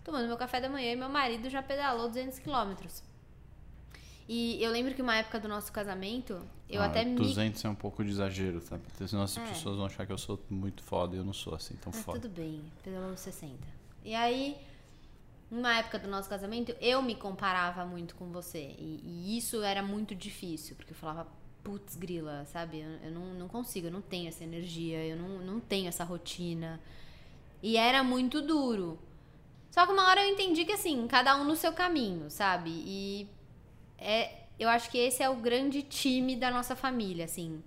tomando 0.06 0.28
meu 0.28 0.38
café 0.38 0.62
da 0.62 0.69
manhã 0.69 0.93
e 0.93 0.95
meu 0.95 1.10
marido 1.10 1.49
já 1.49 1.62
pedalou 1.62 2.08
200 2.08 2.39
quilômetros. 2.39 3.04
E 4.25 4.63
eu 4.63 4.71
lembro 4.71 4.93
que 4.93 5.02
uma 5.02 5.17
época 5.17 5.38
do 5.39 5.49
nosso 5.49 5.69
casamento, 5.73 6.39
eu 6.69 6.82
Ah, 6.82 6.86
até 6.86 7.04
me 7.04 7.15
200 7.15 7.65
é 7.65 7.67
um 7.69 7.75
pouco 7.75 8.06
de 8.06 8.12
exagero, 8.12 8.62
tá? 8.62 8.78
Porque 8.78 9.06
senão 9.06 9.23
as 9.23 9.36
É. 9.36 9.41
pessoas 9.47 9.75
vão 9.75 9.88
achar 9.88 10.06
que 10.06 10.13
eu 10.13 10.17
sou 10.19 10.39
muito 10.49 10.82
foda 10.84 11.15
e 11.15 11.19
eu 11.19 11.25
não 11.25 11.34
sou 11.34 11.56
assim 11.56 11.75
tão 11.75 11.91
Ah, 11.93 12.04
foda. 12.04 12.19
tudo 12.21 12.32
bem, 12.34 12.62
pedalou 12.84 13.17
60. 13.17 13.78
E 14.03 14.15
aí, 14.15 14.57
numa 15.49 15.77
época 15.77 15.99
do 15.99 16.07
nosso 16.07 16.29
casamento, 16.29 16.75
eu 16.79 17.01
me 17.01 17.15
comparava 17.15 17.85
muito 17.85 18.15
com 18.15 18.31
você. 18.31 18.75
E, 18.77 19.01
e 19.03 19.38
isso 19.38 19.62
era 19.62 19.81
muito 19.81 20.15
difícil, 20.15 20.75
porque 20.75 20.91
eu 20.91 20.97
falava, 20.97 21.27
putz, 21.63 21.95
grila, 21.95 22.45
sabe? 22.45 22.79
Eu, 22.79 22.89
eu 23.03 23.12
não, 23.12 23.33
não 23.33 23.47
consigo, 23.47 23.88
eu 23.88 23.91
não 23.91 24.01
tenho 24.01 24.27
essa 24.27 24.43
energia, 24.43 25.05
eu 25.05 25.17
não, 25.17 25.39
não 25.39 25.59
tenho 25.59 25.88
essa 25.88 26.03
rotina. 26.03 26.79
E 27.62 27.77
era 27.77 28.03
muito 28.03 28.41
duro. 28.41 28.99
Só 29.71 29.85
que 29.85 29.91
uma 29.91 30.07
hora 30.07 30.23
eu 30.23 30.29
entendi 30.29 30.65
que, 30.65 30.71
assim, 30.71 31.07
cada 31.07 31.35
um 31.35 31.43
no 31.43 31.55
seu 31.55 31.73
caminho, 31.73 32.29
sabe? 32.29 32.69
E 32.69 33.27
é, 33.97 34.45
eu 34.57 34.69
acho 34.69 34.89
que 34.89 34.97
esse 34.97 35.21
é 35.21 35.29
o 35.29 35.35
grande 35.35 35.83
time 35.83 36.35
da 36.35 36.49
nossa 36.49 36.75
família, 36.75 37.25
assim 37.25 37.62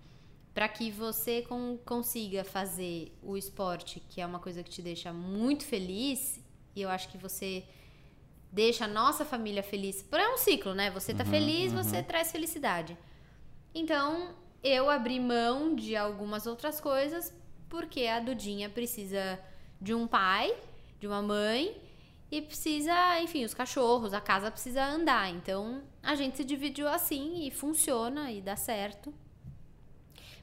para 0.55 0.69
que 0.69 0.91
você 0.91 1.43
con- 1.43 1.79
consiga 1.85 2.45
fazer 2.45 3.17
o 3.23 3.37
esporte, 3.37 4.01
que 4.09 4.21
é 4.21 4.27
uma 4.27 4.39
coisa 4.39 4.63
que 4.63 4.71
te 4.71 4.83
deixa 4.83 5.13
muito 5.13 5.65
feliz, 5.65 6.41
e 6.75 6.83
eu 6.83 6.89
acho 6.91 7.09
que 7.09 7.19
você 7.19 7.65
deixa 8.51 8.85
a 8.85 8.89
nossa 8.89 9.25
família 9.25 9.63
feliz. 9.63 10.03
Por 10.03 10.21
é 10.21 10.29
um 10.29 10.37
ciclo, 10.37 10.75
né? 10.75 10.91
Você 10.91 11.15
tá 11.15 11.25
feliz, 11.25 11.73
você 11.73 12.03
traz 12.03 12.31
felicidade. 12.31 12.97
Então, 13.75 14.35
eu 14.63 14.91
abri 14.91 15.19
mão 15.19 15.75
de 15.75 15.97
algumas 15.97 16.47
outras 16.47 16.81
coisas, 16.81 17.33
porque 17.69 18.07
a 18.07 18.21
Dudinha 18.21 18.69
precisa 18.69 19.41
de 19.81 19.95
um 19.95 20.07
pai, 20.07 20.55
de 21.01 21.07
uma 21.07 21.23
mãe, 21.23 21.75
e 22.31 22.41
precisa, 22.43 23.21
enfim, 23.21 23.45
os 23.45 23.55
cachorros, 23.55 24.13
a 24.15 24.21
casa 24.21 24.51
precisa 24.51 24.85
andar. 24.85 25.31
Então, 25.31 25.83
a 26.03 26.15
gente 26.15 26.37
se 26.37 26.45
dividiu 26.45 26.89
assim 26.89 27.47
e 27.47 27.51
funciona 27.51 28.31
e 28.31 28.41
dá 28.41 28.57
certo. 28.57 29.13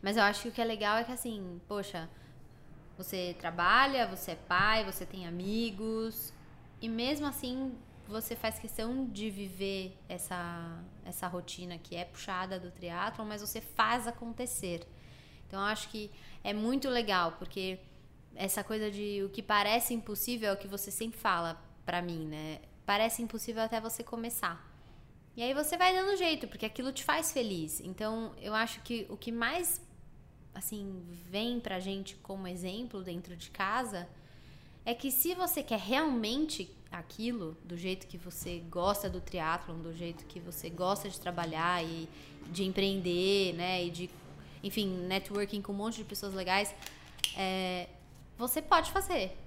Mas 0.02 0.18
eu 0.18 0.24
acho 0.24 0.44
que 0.44 0.50
o 0.50 0.52
que 0.52 0.62
é 0.62 0.66
legal 0.66 0.98
é 0.98 1.04
que 1.04 1.12
assim, 1.12 1.60
poxa, 1.68 2.10
você 2.98 3.36
trabalha, 3.40 4.08
você 4.08 4.32
é 4.32 4.36
pai, 4.36 4.84
você 4.84 5.06
tem 5.06 5.28
amigos, 5.28 6.34
e 6.82 6.88
mesmo 6.88 7.26
assim 7.28 7.78
você 8.08 8.36
faz 8.36 8.58
questão 8.58 9.06
de 9.06 9.30
viver 9.30 9.96
essa, 10.08 10.84
essa 11.06 11.28
rotina 11.28 11.78
que 11.78 11.96
é 11.96 12.06
puxada 12.06 12.60
do 12.60 12.72
triatlon, 12.72 13.26
mas 13.26 13.42
você 13.42 13.62
faz 13.62 14.08
acontecer. 14.08 14.88
Então 15.48 15.60
eu 15.60 15.66
acho 15.66 15.90
que 15.90 16.12
é 16.44 16.54
muito 16.54 16.90
legal, 16.90 17.34
porque 17.34 17.80
essa 18.36 18.64
coisa 18.64 18.90
de 18.90 19.24
o 19.24 19.30
que 19.30 19.44
parece 19.44 19.94
impossível 19.94 20.50
é 20.50 20.54
o 20.54 20.58
que 20.58 20.68
você 20.68 20.90
sempre 20.90 21.20
fala 21.20 21.62
pra 21.86 22.02
mim, 22.02 22.26
né? 22.26 22.60
Parece 22.86 23.22
impossível 23.22 23.62
até 23.62 23.80
você 23.80 24.04
começar. 24.04 24.68
E 25.36 25.44
aí 25.44 25.54
você 25.54 25.78
vai 25.78 25.94
dando 25.94 26.18
jeito, 26.18 26.48
porque 26.48 26.66
aquilo 26.66 26.92
te 26.92 27.04
faz 27.04 27.32
feliz. 27.32 27.80
Então, 27.80 28.34
eu 28.42 28.54
acho 28.54 28.82
que 28.82 29.06
o 29.10 29.16
que 29.16 29.32
mais 29.32 29.82
assim 30.60 31.02
vem 31.30 31.60
pra 31.60 31.80
gente 31.80 32.16
como 32.18 32.48
exemplo 32.48 33.02
dentro 33.02 33.36
de 33.36 33.50
casa 33.50 34.08
é 34.86 34.94
que 34.94 35.10
se 35.10 35.34
você 35.34 35.64
quer 35.64 35.80
realmente 35.80 36.70
aquilo, 36.92 37.58
do 37.64 37.78
jeito 37.78 38.08
que 38.08 38.18
você 38.18 38.60
gosta 38.70 39.10
do 39.10 39.22
triatlon, 39.22 39.80
do 39.80 39.94
jeito 39.94 40.26
que 40.26 40.40
você 40.40 40.70
gosta 40.70 41.10
de 41.10 41.20
trabalhar 41.20 41.84
e 41.84 42.10
de 42.52 42.64
empreender, 42.64 43.54
né, 43.54 43.86
e 43.86 43.90
de 43.92 44.10
enfim, 44.62 44.88
networking 44.88 45.62
com 45.62 45.72
um 45.72 45.76
monte 45.76 45.98
de 45.98 46.04
pessoas 46.04 46.34
legais, 46.34 46.76
é, 47.38 47.88
você 48.38 48.62
pode 48.62 48.92
fazer, 48.92 49.38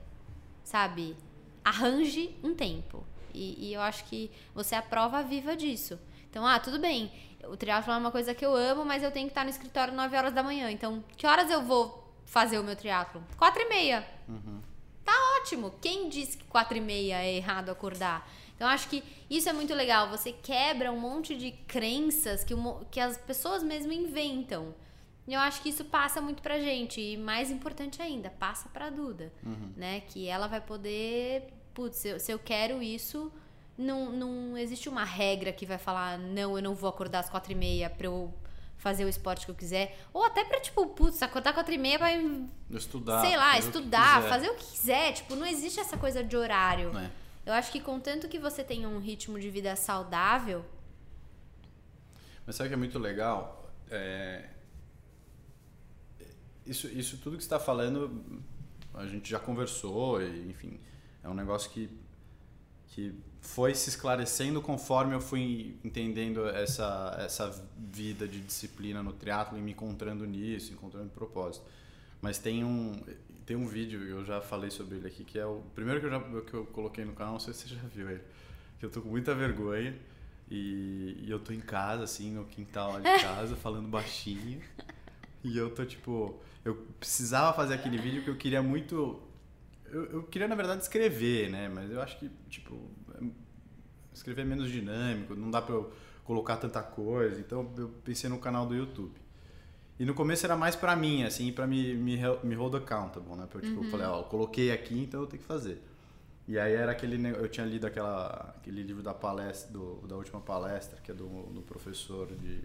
sabe? 0.64 1.16
Arranje 1.64 2.34
um 2.42 2.54
tempo. 2.54 3.04
E, 3.34 3.68
e 3.68 3.74
eu 3.74 3.80
acho 3.80 4.04
que 4.04 4.30
você 4.54 4.74
é 4.74 4.78
a 4.78 4.82
prova 4.82 5.22
viva 5.22 5.54
disso. 5.56 5.98
Então, 6.30 6.46
ah, 6.46 6.58
tudo 6.58 6.78
bem. 6.78 7.12
O 7.48 7.56
triatlo 7.56 7.92
é 7.92 7.96
uma 7.96 8.10
coisa 8.10 8.34
que 8.34 8.44
eu 8.44 8.54
amo, 8.54 8.84
mas 8.84 9.02
eu 9.02 9.10
tenho 9.10 9.26
que 9.26 9.32
estar 9.32 9.44
no 9.44 9.50
escritório 9.50 9.94
9 9.94 10.16
horas 10.16 10.32
da 10.32 10.42
manhã. 10.42 10.70
Então, 10.70 11.02
que 11.16 11.26
horas 11.26 11.50
eu 11.50 11.62
vou 11.62 12.02
fazer 12.24 12.58
o 12.58 12.64
meu 12.64 12.76
triatlo? 12.76 13.22
4 13.36 13.62
e 13.62 13.68
meia. 13.68 14.06
Uhum. 14.28 14.60
Tá 15.04 15.12
ótimo. 15.40 15.74
Quem 15.80 16.08
disse 16.08 16.38
que 16.38 16.44
4 16.44 16.76
e 16.76 16.80
meia 16.80 17.22
é 17.22 17.34
errado 17.34 17.70
acordar? 17.70 18.28
Então, 18.54 18.68
acho 18.68 18.88
que 18.88 19.02
isso 19.28 19.48
é 19.48 19.52
muito 19.52 19.74
legal. 19.74 20.08
Você 20.10 20.32
quebra 20.32 20.92
um 20.92 21.00
monte 21.00 21.36
de 21.36 21.50
crenças 21.50 22.44
que, 22.44 22.54
que 22.90 23.00
as 23.00 23.16
pessoas 23.16 23.62
mesmo 23.62 23.92
inventam. 23.92 24.74
E 25.26 25.34
eu 25.34 25.40
acho 25.40 25.62
que 25.62 25.68
isso 25.68 25.84
passa 25.84 26.20
muito 26.20 26.42
pra 26.42 26.60
gente. 26.60 27.00
E 27.00 27.16
mais 27.16 27.50
importante 27.50 28.00
ainda, 28.00 28.30
passa 28.30 28.68
pra 28.68 28.88
Duda. 28.88 29.32
Uhum. 29.44 29.72
Né? 29.76 30.00
Que 30.00 30.28
ela 30.28 30.46
vai 30.46 30.60
poder. 30.60 31.52
Putz, 31.74 31.96
se 31.96 32.08
eu, 32.08 32.20
se 32.20 32.30
eu 32.30 32.38
quero 32.38 32.82
isso 32.82 33.32
não, 33.76 34.12
não 34.12 34.58
existe 34.58 34.88
uma 34.88 35.04
regra 35.04 35.52
que 35.52 35.66
vai 35.66 35.78
falar, 35.78 36.18
não, 36.18 36.56
eu 36.56 36.62
não 36.62 36.74
vou 36.74 36.88
acordar 36.88 37.20
às 37.20 37.30
quatro 37.30 37.52
e 37.52 37.54
meia 37.54 37.88
pra 37.90 38.06
eu 38.06 38.32
fazer 38.76 39.04
o 39.04 39.08
esporte 39.08 39.44
que 39.44 39.50
eu 39.50 39.54
quiser. 39.54 39.98
Ou 40.12 40.24
até 40.24 40.44
pra, 40.44 40.60
tipo, 40.60 40.86
putz, 40.88 41.22
acordar 41.22 41.52
quatro 41.52 41.72
e 41.72 41.78
meia 41.78 41.98
pra... 41.98 42.10
Estudar. 42.70 43.20
Sei 43.20 43.36
lá, 43.36 43.58
estudar, 43.58 44.22
fazer 44.24 44.48
o 44.50 44.54
que 44.54 44.64
quiser. 44.64 45.12
Tipo, 45.12 45.36
não 45.36 45.46
existe 45.46 45.78
essa 45.78 45.96
coisa 45.96 46.22
de 46.24 46.36
horário. 46.36 46.96
É. 46.98 47.10
Eu 47.46 47.52
acho 47.52 47.70
que 47.70 47.80
contanto 47.80 48.28
que 48.28 48.38
você 48.38 48.62
tenha 48.64 48.88
um 48.88 48.98
ritmo 48.98 49.38
de 49.38 49.50
vida 49.50 49.74
saudável... 49.76 50.64
Mas 52.44 52.56
sabe 52.56 52.70
que 52.70 52.74
é 52.74 52.78
muito 52.78 52.98
legal? 52.98 53.72
É... 53.88 54.48
Isso, 56.66 56.88
isso 56.88 57.18
tudo 57.18 57.36
que 57.36 57.42
você 57.42 57.46
está 57.46 57.60
falando, 57.60 58.24
a 58.94 59.06
gente 59.06 59.30
já 59.30 59.38
conversou, 59.38 60.20
e, 60.20 60.50
enfim, 60.50 60.80
é 61.22 61.28
um 61.28 61.34
negócio 61.34 61.70
que, 61.70 61.90
que 62.88 63.14
foi 63.42 63.74
se 63.74 63.90
esclarecendo 63.90 64.62
conforme 64.62 65.14
eu 65.14 65.20
fui 65.20 65.76
entendendo 65.84 66.48
essa, 66.48 67.16
essa 67.18 67.68
vida 67.76 68.26
de 68.26 68.40
disciplina 68.40 69.02
no 69.02 69.12
triatlo 69.12 69.58
e 69.58 69.60
me 69.60 69.72
encontrando 69.72 70.24
nisso, 70.24 70.72
encontrando 70.72 71.10
propósito. 71.10 71.66
Mas 72.22 72.38
tem 72.38 72.62
um, 72.62 73.02
tem 73.44 73.56
um 73.56 73.66
vídeo, 73.66 74.00
eu 74.04 74.24
já 74.24 74.40
falei 74.40 74.70
sobre 74.70 74.96
ele 74.96 75.08
aqui, 75.08 75.24
que 75.24 75.40
é 75.40 75.44
o 75.44 75.60
primeiro 75.74 76.00
que 76.00 76.06
eu, 76.06 76.10
já, 76.10 76.20
que 76.20 76.54
eu 76.54 76.64
coloquei 76.66 77.04
no 77.04 77.14
canal, 77.14 77.32
não 77.32 77.40
sei 77.40 77.52
se 77.52 77.68
você 77.68 77.74
já 77.74 77.80
viu 77.92 78.08
ele, 78.08 78.22
que 78.78 78.86
eu 78.86 78.90
tô 78.90 79.02
com 79.02 79.08
muita 79.08 79.34
vergonha 79.34 79.92
e, 80.48 81.18
e 81.24 81.28
eu 81.28 81.40
tô 81.40 81.52
em 81.52 81.60
casa, 81.60 82.04
assim, 82.04 82.30
no 82.30 82.44
quintal 82.44 83.00
de 83.00 83.10
casa, 83.20 83.56
falando 83.56 83.88
baixinho. 83.88 84.62
E 85.42 85.58
eu 85.58 85.68
tô 85.74 85.84
tipo, 85.84 86.40
eu 86.64 86.76
precisava 87.00 87.52
fazer 87.52 87.74
aquele 87.74 87.98
vídeo 87.98 88.18
porque 88.18 88.30
eu 88.30 88.36
queria 88.36 88.62
muito 88.62 89.20
eu, 89.92 90.06
eu, 90.06 90.22
queria, 90.22 90.48
na 90.48 90.54
verdade, 90.54 90.82
escrever, 90.82 91.50
né? 91.50 91.68
Mas 91.68 91.90
eu 91.90 92.00
acho 92.00 92.18
que, 92.18 92.30
tipo, 92.48 92.90
escrever 94.14 94.42
é 94.42 94.44
menos 94.44 94.70
dinâmico, 94.70 95.34
não 95.34 95.50
dá 95.50 95.60
pra 95.60 95.74
eu 95.74 95.92
colocar 96.24 96.56
tanta 96.56 96.82
coisa. 96.82 97.40
Então 97.40 97.70
eu 97.76 97.88
pensei 98.04 98.28
no 98.28 98.38
canal 98.38 98.66
do 98.66 98.74
YouTube. 98.74 99.14
E 99.98 100.04
no 100.04 100.14
começo 100.14 100.44
era 100.44 100.56
mais 100.56 100.74
pra 100.74 100.96
mim, 100.96 101.22
assim, 101.22 101.52
pra 101.52 101.66
me, 101.66 101.94
me, 101.94 102.18
me 102.42 102.54
hold 102.54 102.74
accountable, 102.74 103.36
né? 103.36 103.46
Pra 103.46 103.58
eu, 103.58 103.62
tipo, 103.62 103.80
uhum. 103.80 103.84
eu 103.84 103.90
falei, 103.90 104.06
ó, 104.06 104.20
eu 104.20 104.24
coloquei 104.24 104.72
aqui, 104.72 104.98
então 104.98 105.20
eu 105.20 105.26
tenho 105.26 105.40
que 105.40 105.46
fazer. 105.46 105.80
E 106.48 106.58
aí 106.58 106.72
era 106.72 106.92
aquele. 106.92 107.24
Eu 107.28 107.48
tinha 107.48 107.64
lido 107.64 107.86
aquela, 107.86 108.54
aquele 108.58 108.82
livro 108.82 109.02
da 109.02 109.14
palestra, 109.14 109.72
do, 109.72 110.06
da 110.08 110.16
última 110.16 110.40
palestra, 110.40 110.98
que 111.00 111.10
é 111.10 111.14
do, 111.14 111.26
do 111.52 111.62
professor 111.62 112.26
de. 112.26 112.60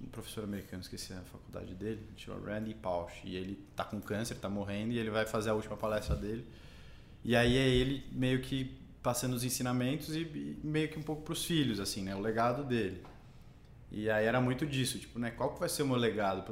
Um 0.00 0.06
professor 0.08 0.44
americano, 0.44 0.82
esqueci 0.82 1.12
a 1.12 1.22
faculdade 1.22 1.74
dele, 1.74 2.06
chama 2.16 2.38
Randy 2.46 2.74
Pausch. 2.74 3.22
E 3.24 3.34
ele 3.34 3.58
tá 3.74 3.84
com 3.84 4.00
câncer, 4.00 4.34
tá 4.36 4.48
morrendo, 4.48 4.92
e 4.92 4.98
ele 4.98 5.10
vai 5.10 5.26
fazer 5.26 5.50
a 5.50 5.54
última 5.54 5.76
palestra 5.76 6.14
dele. 6.14 6.46
E 7.24 7.34
aí 7.34 7.56
é 7.56 7.66
ele 7.66 8.04
meio 8.12 8.40
que 8.42 8.76
passando 9.06 9.34
os 9.34 9.44
ensinamentos 9.44 10.16
e, 10.16 10.22
e 10.22 10.60
meio 10.64 10.88
que 10.88 10.98
um 10.98 11.02
pouco 11.02 11.22
para 11.22 11.32
os 11.32 11.44
filhos, 11.44 11.78
assim, 11.78 12.02
né? 12.02 12.16
O 12.16 12.18
legado 12.18 12.64
dele. 12.64 13.04
E 13.88 14.10
aí 14.10 14.26
era 14.26 14.40
muito 14.40 14.66
disso, 14.66 14.98
tipo, 14.98 15.16
né? 15.16 15.30
Qual 15.30 15.54
que 15.54 15.60
vai 15.60 15.68
ser 15.68 15.84
o 15.84 15.86
meu 15.86 15.96
legado? 15.96 16.44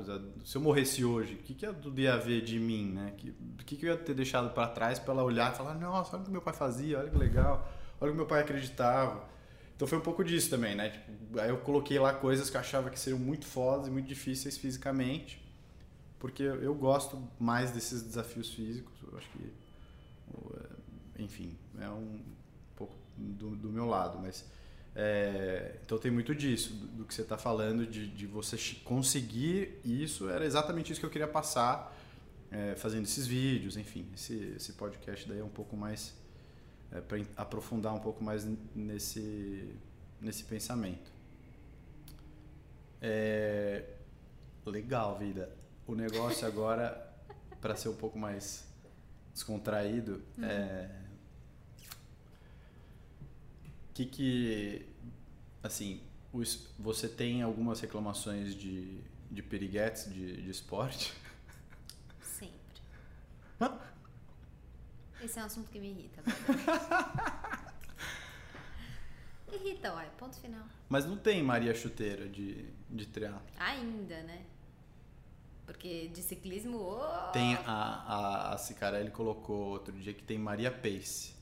Se 0.45 0.57
eu 0.57 0.63
morresse 0.63 1.05
hoje, 1.05 1.35
o 1.35 1.39
que, 1.39 1.53
que 1.53 1.67
eu 1.67 1.75
ia 1.97 2.17
ver 2.17 2.43
de 2.43 2.61
mim, 2.61 2.93
né? 2.93 3.13
O 3.59 3.65
que, 3.65 3.75
que 3.75 3.85
eu 3.85 3.91
ia 3.91 3.97
ter 3.97 4.15
deixado 4.15 4.55
para 4.55 4.69
trás 4.69 5.01
para 5.01 5.13
ela 5.15 5.25
olhar 5.25 5.53
e 5.53 5.57
falar, 5.57 5.75
nossa, 5.75 6.15
olha 6.15 6.23
o 6.23 6.27
que 6.27 6.31
meu 6.31 6.41
pai 6.41 6.55
fazia, 6.55 7.01
olha 7.01 7.11
que 7.11 7.19
legal, 7.19 7.69
olha 8.01 8.11
o 8.11 8.13
que 8.13 8.19
meu 8.19 8.27
pai 8.27 8.43
acreditava. 8.43 9.29
Então 9.75 9.89
foi 9.89 9.99
um 9.99 10.03
pouco 10.03 10.23
disso 10.23 10.49
também, 10.49 10.77
né? 10.77 10.91
Tipo, 10.91 11.41
aí 11.41 11.49
eu 11.49 11.57
coloquei 11.57 11.99
lá 11.99 12.15
coisas 12.15 12.49
que 12.49 12.57
eu 12.57 12.61
achava 12.61 12.89
que 12.89 13.01
seriam 13.01 13.19
muito 13.19 13.47
fodas 13.47 13.89
e 13.89 13.91
muito 13.91 14.07
difíceis 14.07 14.57
fisicamente, 14.57 15.45
porque 16.21 16.45
eu 16.45 16.75
gosto 16.77 17.21
mais 17.37 17.73
desses 17.73 18.01
desafios 18.01 18.55
físicos. 18.55 18.95
Eu 19.11 19.19
acho 19.19 19.29
que, 19.31 19.53
enfim, 21.19 21.59
é 21.81 21.89
um, 21.89 22.21
do, 23.17 23.51
do 23.57 23.69
meu 23.71 23.87
lado, 23.87 24.19
mas 24.21 24.45
é, 24.97 25.77
então 25.85 25.99
tem 25.99 26.11
muito 26.11 26.35
disso, 26.35 26.73
do, 26.73 26.87
do 26.87 27.05
que 27.05 27.13
você 27.13 27.23
está 27.23 27.37
falando, 27.37 27.87
de, 27.87 28.07
de 28.07 28.27
você 28.27 28.57
conseguir 28.85 29.81
isso, 29.85 30.29
era 30.29 30.45
exatamente 30.45 30.93
isso 30.93 31.01
que 31.01 31.07
eu 31.07 31.11
queria 31.11 31.27
passar 31.27 31.97
é, 32.51 32.77
fazendo 32.77 33.05
esses 33.05 33.27
vídeos, 33.27 33.77
enfim, 33.77 34.07
esse, 34.15 34.55
esse 34.57 34.73
podcast 34.75 35.29
daí 35.29 35.41
é 35.41 35.45
um 35.45 35.49
pouco 35.49 35.77
mais 35.77 36.15
é, 36.93 37.01
para 37.01 37.19
aprofundar 37.37 37.93
um 37.93 37.99
pouco 37.99 38.23
mais 38.23 38.47
nesse, 38.75 39.75
nesse 40.21 40.45
pensamento. 40.45 41.13
É, 43.03 43.85
legal, 44.65 45.19
vida. 45.19 45.51
O 45.87 45.95
negócio 45.95 46.47
agora, 46.47 47.13
para 47.61 47.75
ser 47.75 47.89
um 47.89 47.97
pouco 47.97 48.19
mais 48.19 48.65
descontraído, 49.33 50.23
uhum. 50.39 50.45
é 50.45 51.04
que 53.95 54.05
que 54.05 54.87
assim 55.63 56.03
os, 56.33 56.69
você 56.79 57.09
tem 57.09 57.43
algumas 57.43 57.81
reclamações 57.81 58.55
de, 58.55 59.01
de 59.31 59.43
piriguetes 59.43 60.13
de, 60.13 60.43
de 60.43 60.51
esporte? 60.51 61.15
Sempre. 62.21 62.83
Esse 65.23 65.39
é 65.39 65.43
um 65.43 65.47
assunto 65.47 65.71
que 65.71 65.79
me 65.79 65.91
irrita. 65.91 66.23
irrita, 69.51 69.95
uai, 69.95 70.11
ponto 70.19 70.37
final. 70.37 70.67
Mas 70.89 71.07
não 71.07 71.17
tem 71.17 71.43
Maria 71.43 71.73
Chuteira 71.75 72.29
de, 72.29 72.69
de 72.91 73.07
triatlo? 73.07 73.41
Ainda, 73.57 74.23
né? 74.25 74.45
Porque 75.65 76.09
de 76.09 76.21
ciclismo. 76.21 76.79
Oh! 76.79 77.31
Tem 77.33 77.55
a, 77.55 77.63
a, 77.65 78.55
a 78.55 78.59
Cicarelli 78.59 79.11
colocou 79.11 79.71
outro 79.71 79.99
dia 79.99 80.13
que 80.13 80.23
tem 80.23 80.37
Maria 80.37 80.71
Pace. 80.71 81.35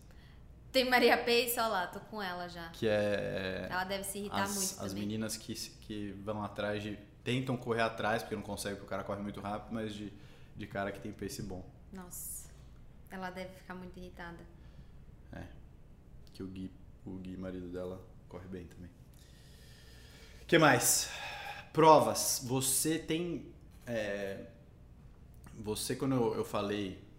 Tem 0.72 0.88
Maria 0.88 1.18
Pace, 1.18 1.54
olha 1.58 1.68
lá, 1.68 1.86
tô 1.86 2.00
com 2.00 2.22
ela 2.22 2.48
já. 2.48 2.70
Que 2.70 2.88
é. 2.88 3.68
Ela 3.70 3.84
deve 3.84 4.04
se 4.04 4.18
irritar 4.18 4.42
as, 4.42 4.54
muito. 4.54 4.70
As 4.70 4.76
também. 4.76 5.02
meninas 5.02 5.36
que, 5.36 5.54
que 5.54 6.12
vão 6.24 6.42
atrás 6.42 6.82
de. 6.82 6.98
tentam 7.22 7.56
correr 7.58 7.82
atrás, 7.82 8.22
porque 8.22 8.34
não 8.34 8.42
conseguem, 8.42 8.76
porque 8.76 8.86
o 8.86 8.88
cara 8.88 9.04
corre 9.04 9.20
muito 9.20 9.38
rápido, 9.40 9.74
mas 9.74 9.94
de, 9.94 10.10
de 10.56 10.66
cara 10.66 10.90
que 10.90 10.98
tem 10.98 11.12
pace 11.12 11.42
bom. 11.42 11.62
Nossa. 11.92 12.50
Ela 13.10 13.28
deve 13.28 13.52
ficar 13.52 13.74
muito 13.74 13.98
irritada. 13.98 14.38
É. 15.34 15.44
Que 16.32 16.42
o 16.42 16.46
Gui, 16.46 16.72
o 17.04 17.18
Gui, 17.18 17.36
marido 17.36 17.68
dela, 17.68 18.02
corre 18.26 18.48
bem 18.48 18.64
também. 18.66 18.90
que 20.46 20.58
mais? 20.58 21.10
Provas. 21.70 22.40
Você 22.44 22.98
tem. 22.98 23.52
É, 23.86 24.46
você, 25.58 25.94
quando 25.94 26.14
eu, 26.14 26.34
eu 26.36 26.44
falei 26.46 27.11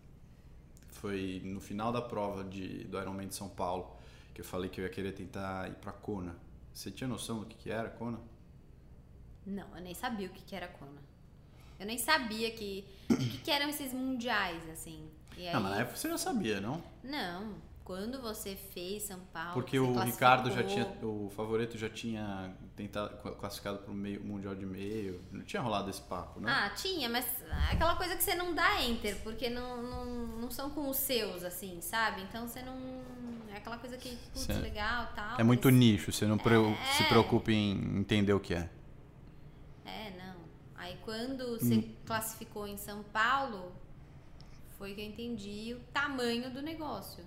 foi 1.03 1.41
no 1.43 1.59
final 1.59 1.91
da 1.91 2.01
prova 2.01 2.45
de, 2.45 2.85
do 2.85 2.97
Ironman 2.97 3.27
de 3.27 3.35
São 3.35 3.49
Paulo 3.49 3.93
que 4.33 4.39
eu 4.39 4.45
falei 4.45 4.69
que 4.69 4.79
eu 4.79 4.85
ia 4.85 4.89
querer 4.89 5.11
tentar 5.11 5.67
ir 5.67 5.75
para 5.75 5.91
Kona. 5.91 6.33
Você 6.73 6.89
tinha 6.89 7.09
noção 7.09 7.39
do 7.39 7.45
que, 7.45 7.57
que 7.57 7.69
era 7.69 7.89
Kona? 7.89 8.21
Não, 9.45 9.67
eu 9.75 9.81
nem 9.81 9.93
sabia 9.93 10.27
o 10.27 10.29
que, 10.29 10.41
que 10.41 10.55
era 10.55 10.69
Kona. 10.69 11.01
Eu 11.77 11.85
nem 11.85 11.97
sabia 11.97 12.49
que 12.51 12.85
o 13.09 13.17
que, 13.17 13.37
que, 13.39 13.51
eram 13.51 13.67
esses 13.67 13.91
mundiais, 13.91 14.67
assim. 14.69 15.09
E 15.37 15.45
aí... 15.45 15.53
Não, 15.53 15.61
mas 15.61 15.99
você 15.99 16.07
já 16.07 16.17
sabia, 16.17 16.61
não? 16.61 16.81
Não, 17.03 17.55
quando 17.83 18.21
você 18.21 18.55
fez 18.55 19.03
São 19.03 19.19
Paulo. 19.33 19.53
Porque 19.55 19.77
o 19.77 19.99
Ricardo 19.99 20.49
já 20.51 20.63
tinha. 20.63 20.87
O 21.03 21.29
favorito 21.35 21.77
já 21.77 21.89
tinha 21.89 22.55
tentado 22.75 23.15
classificado 23.35 23.79
para 23.79 23.91
o 23.91 23.93
meio 23.93 24.23
mundial 24.23 24.55
de 24.55 24.65
meio. 24.65 25.23
Não 25.31 25.43
tinha 25.43 25.61
rolado 25.61 25.89
esse 25.89 26.01
papo, 26.01 26.39
né? 26.39 26.51
Ah, 26.51 26.69
tinha, 26.71 27.07
mas 27.07 27.25
é 27.41 27.73
aquela 27.73 27.95
coisa 27.95 28.15
que 28.15 28.23
você 28.23 28.35
não 28.35 28.53
dá 28.53 28.81
enter, 28.81 29.21
porque 29.23 29.49
não, 29.49 29.81
não, 29.81 30.05
não 30.05 30.51
são 30.51 30.69
com 30.69 30.89
os 30.89 30.97
seus, 30.97 31.43
assim, 31.43 31.81
sabe? 31.81 32.21
Então 32.23 32.47
você 32.47 32.61
não. 32.61 33.03
É 33.51 33.57
aquela 33.57 33.77
coisa 33.77 33.97
que, 33.97 34.15
putz, 34.33 34.41
Sim. 34.41 34.61
legal 34.61 35.11
tal. 35.15 35.39
É 35.39 35.43
muito 35.43 35.69
nicho, 35.69 36.11
você 36.11 36.25
não 36.25 36.35
é... 36.37 36.93
se 36.93 37.03
preocupa 37.03 37.51
em 37.51 37.99
entender 37.99 38.33
o 38.33 38.39
que 38.39 38.55
é. 38.55 38.69
É, 39.85 40.11
não. 40.17 40.35
Aí 40.75 40.97
quando 41.03 41.59
você 41.59 41.75
hum. 41.75 41.95
classificou 42.05 42.67
em 42.67 42.77
São 42.77 43.03
Paulo, 43.03 43.71
foi 44.77 44.95
que 44.95 45.01
eu 45.01 45.05
entendi 45.05 45.75
o 45.75 45.79
tamanho 45.93 46.51
do 46.51 46.61
negócio. 46.61 47.23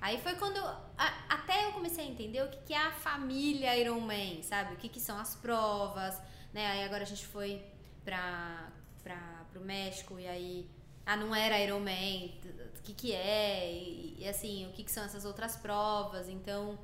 Aí 0.00 0.20
foi 0.20 0.34
quando 0.36 0.58
a, 0.58 1.12
até 1.28 1.66
eu 1.66 1.72
comecei 1.72 2.04
a 2.04 2.08
entender 2.08 2.42
o 2.42 2.48
que, 2.48 2.58
que 2.58 2.74
é 2.74 2.86
a 2.86 2.90
família 2.92 3.76
Iron 3.76 4.00
Man, 4.00 4.42
sabe? 4.42 4.74
O 4.74 4.76
que, 4.76 4.88
que 4.88 5.00
são 5.00 5.18
as 5.18 5.34
provas, 5.34 6.20
né? 6.52 6.66
Aí 6.66 6.84
agora 6.84 7.02
a 7.02 7.06
gente 7.06 7.26
foi 7.26 7.62
pra, 8.04 8.68
pra, 9.02 9.16
pro 9.50 9.60
México 9.60 10.18
e 10.18 10.26
aí 10.28 10.70
ah, 11.04 11.16
não 11.16 11.34
era 11.34 11.58
Iron 11.60 11.80
Man, 11.80 12.30
o 12.78 12.82
que, 12.82 12.92
que 12.92 13.12
é, 13.12 13.72
e, 13.72 14.16
e 14.18 14.28
assim, 14.28 14.66
o 14.66 14.72
que, 14.72 14.84
que 14.84 14.90
são 14.92 15.04
essas 15.04 15.24
outras 15.24 15.56
provas. 15.56 16.28
Então, 16.28 16.78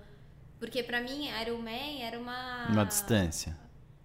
Porque 0.59 0.83
pra 0.83 1.01
mim, 1.01 1.29
Ironman 1.40 2.03
era 2.03 2.18
uma. 2.18 2.66
Uma 2.68 2.85
distância. 2.87 3.57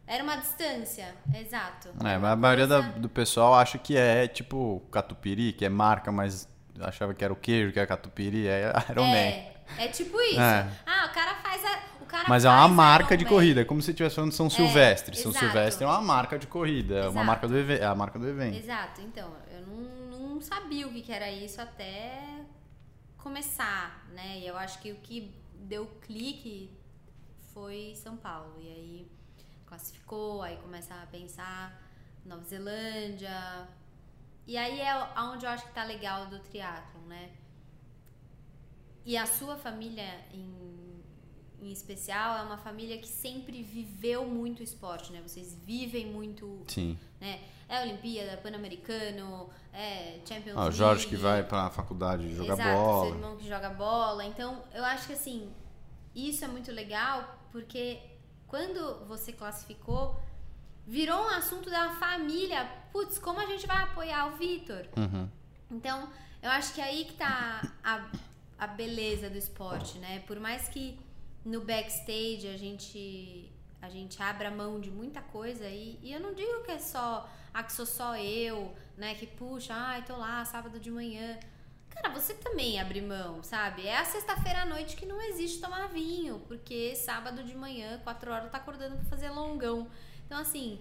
Era 0.08 0.24
uma 0.24 0.38
distância, 0.38 1.13
exato. 1.36 1.89
É, 2.00 2.17
mas 2.17 2.32
a 2.32 2.36
maioria 2.36 2.65
da- 2.65 2.82
do 2.82 3.10
pessoal 3.10 3.54
acha 3.54 3.78
que 3.78 3.96
é 3.98 4.28
tipo 4.28 4.80
catupiry, 4.91 5.52
que 5.54 5.65
é 5.65 5.70
marca, 5.70 6.12
mas 6.12 6.48
achava 6.82 7.13
que 7.13 7.24
era 7.24 7.34
o 7.34 7.36
queijo, 7.36 7.72
que 7.72 7.80
era 7.80 7.88
catupiry, 7.88 8.48
é 8.48 8.72
Iron 8.90 9.06
Man. 9.08 9.16
É, 9.16 9.54
é 9.78 9.88
tipo 9.88 10.20
isso. 10.22 10.40
É. 10.40 10.68
Ah, 10.86 11.08
o 11.10 11.13
cara 11.13 11.36
faz 11.36 11.63
a. 11.63 11.98
O 12.02 12.06
cara 12.06 12.26
Mas 12.30 12.46
é 12.46 12.50
uma 12.50 12.68
marca 12.68 13.18
de 13.18 13.24
Ironman. 13.24 13.40
corrida, 13.40 13.62
é 13.62 13.66
como 13.66 13.82
se 13.82 13.92
estivesse 13.92 14.16
falando 14.16 14.32
de 14.32 14.38
São 14.38 14.50
Silvestre. 14.50 15.16
São 15.18 15.32
exato. 15.32 15.46
Silvestre 15.46 15.84
é 15.84 15.88
uma 15.88 16.02
marca 16.02 16.40
de 16.40 16.48
corrida, 16.48 16.96
é 17.00 17.10
uma 17.10 17.24
marca 17.24 17.48
do 17.48 17.58
evento, 17.58 17.82
é 17.82 17.86
a 17.86 17.96
marca 17.96 18.18
do 18.18 18.28
evento. 18.28 18.58
Exato, 18.58 19.02
então, 19.02 19.34
eu 19.52 19.62
não, 19.68 20.20
não 20.36 20.42
sabia 20.42 20.88
o 20.88 20.92
que, 20.92 21.02
que 21.02 21.12
era 21.12 21.30
isso 21.30 21.60
até 21.60 22.18
começar, 23.18 24.06
né? 24.13 24.40
E 24.40 24.48
eu 24.48 24.58
acho 24.58 24.80
que 24.80 24.92
o 24.92 24.96
que 24.96 25.36
deu 25.54 25.86
clique 26.02 26.72
foi 27.54 27.94
São 27.96 28.16
Paulo. 28.16 28.54
E 28.60 28.68
aí 28.68 29.12
classificou, 29.66 30.42
aí 30.42 30.56
começa 30.58 30.94
a 30.94 31.06
pensar 31.08 31.82
Nova 32.26 32.44
Zelândia. 32.46 33.68
E 34.47 34.57
aí 34.57 34.79
é 34.79 34.95
onde 35.21 35.45
eu 35.45 35.49
acho 35.49 35.65
que 35.67 35.73
tá 35.73 35.83
legal 35.83 36.27
do 36.27 36.39
triatlon, 36.39 37.01
né? 37.07 37.31
E 39.05 39.17
a 39.17 39.25
sua 39.25 39.55
família 39.57 40.25
em, 40.33 41.03
em 41.62 41.71
especial 41.71 42.38
é 42.38 42.41
uma 42.43 42.57
família 42.57 42.97
que 42.97 43.07
sempre 43.07 43.62
viveu 43.62 44.25
muito 44.25 44.63
esporte, 44.63 45.12
né? 45.12 45.21
Vocês 45.21 45.53
vivem 45.65 46.05
muito 46.07 46.63
Sim. 46.67 46.97
né? 47.19 47.41
É 47.69 47.81
Olimpíada, 47.81 48.38
Pan-Americano, 48.38 49.49
é 49.73 50.19
Champions 50.25 50.55
Ah, 50.55 50.60
o 50.60 50.63
League. 50.63 50.77
Jorge 50.77 51.07
que 51.07 51.17
vai 51.17 51.43
pra 51.43 51.69
faculdade 51.69 52.33
jogar 52.33 52.53
Exato, 52.53 52.69
seu 52.69 52.77
bola. 52.77 53.07
irmão 53.10 53.36
que 53.38 53.47
joga 53.47 53.69
bola. 53.69 54.25
Então, 54.25 54.63
eu 54.73 54.86
acho 54.86 55.07
que 55.07 55.13
assim, 55.13 55.51
isso 56.15 56.45
é 56.45 56.47
muito 56.47 56.71
legal 56.71 57.38
porque 57.51 57.99
quando 58.47 59.05
você 59.05 59.33
classificou, 59.33 60.17
virou 60.88 61.19
um 61.19 61.30
assunto 61.30 61.69
da 61.69 61.89
família. 61.95 62.65
Putz, 62.93 63.19
como 63.19 63.41
a 63.41 63.45
gente 63.45 63.67
vai 63.67 63.84
apoiar 63.84 64.28
o 64.28 64.38
Vitor? 64.38 64.88
Uhum. 64.95 65.30
Então, 65.69 66.10
eu 66.41 66.50
acho 66.50 66.73
que 66.73 66.80
aí 66.80 67.04
que 67.04 67.13
tá 67.13 67.62
a, 67.84 68.10
a 68.58 68.67
beleza 68.67 69.30
do 69.30 69.38
esporte, 69.38 70.00
né? 70.00 70.23
Por 70.26 70.39
mais 70.39 70.69
que 70.69 70.97
no 71.43 71.62
backstage 71.62 72.47
a 72.47 72.58
gente 72.58 73.52
a 73.80 73.89
gente 73.89 74.21
abra 74.21 74.50
mão 74.50 74.80
de 74.80 74.89
muita 74.89 75.21
coisa 75.21 75.65
e, 75.67 76.00
e 76.02 76.12
eu 76.12 76.19
não 76.19 76.34
digo 76.34 76.63
que 76.63 76.71
é 76.71 76.80
só 76.80 77.30
ah, 77.54 77.63
que 77.63 77.73
sou 77.73 77.86
só 77.86 78.15
eu, 78.15 78.73
né? 78.95 79.13
Que 79.15 79.28
puxa, 79.28 79.73
ai, 79.73 80.04
tô 80.04 80.15
lá 80.15 80.43
sábado 80.45 80.80
de 80.80 80.89
manhã. 80.89 81.38
Cara, 81.89 82.10
você 82.10 82.34
também 82.34 82.80
abre 82.80 83.02
mão, 83.02 83.43
sabe? 83.43 83.88
É 83.88 83.97
a 83.97 84.06
sexta-feira 84.06 84.62
à 84.62 84.65
noite 84.65 84.95
que 84.95 85.06
não 85.06 85.19
existe 85.21 85.60
tomar 85.60 85.88
vinho, 85.88 86.39
porque 86.47 86.95
sábado 86.95 87.43
de 87.43 87.56
manhã, 87.56 88.00
quatro 88.04 88.32
horas, 88.32 88.52
tá 88.52 88.58
acordando 88.58 88.95
pra 88.97 89.06
fazer 89.06 89.30
longão. 89.30 89.89
Então, 90.28 90.40
assim, 90.40 90.80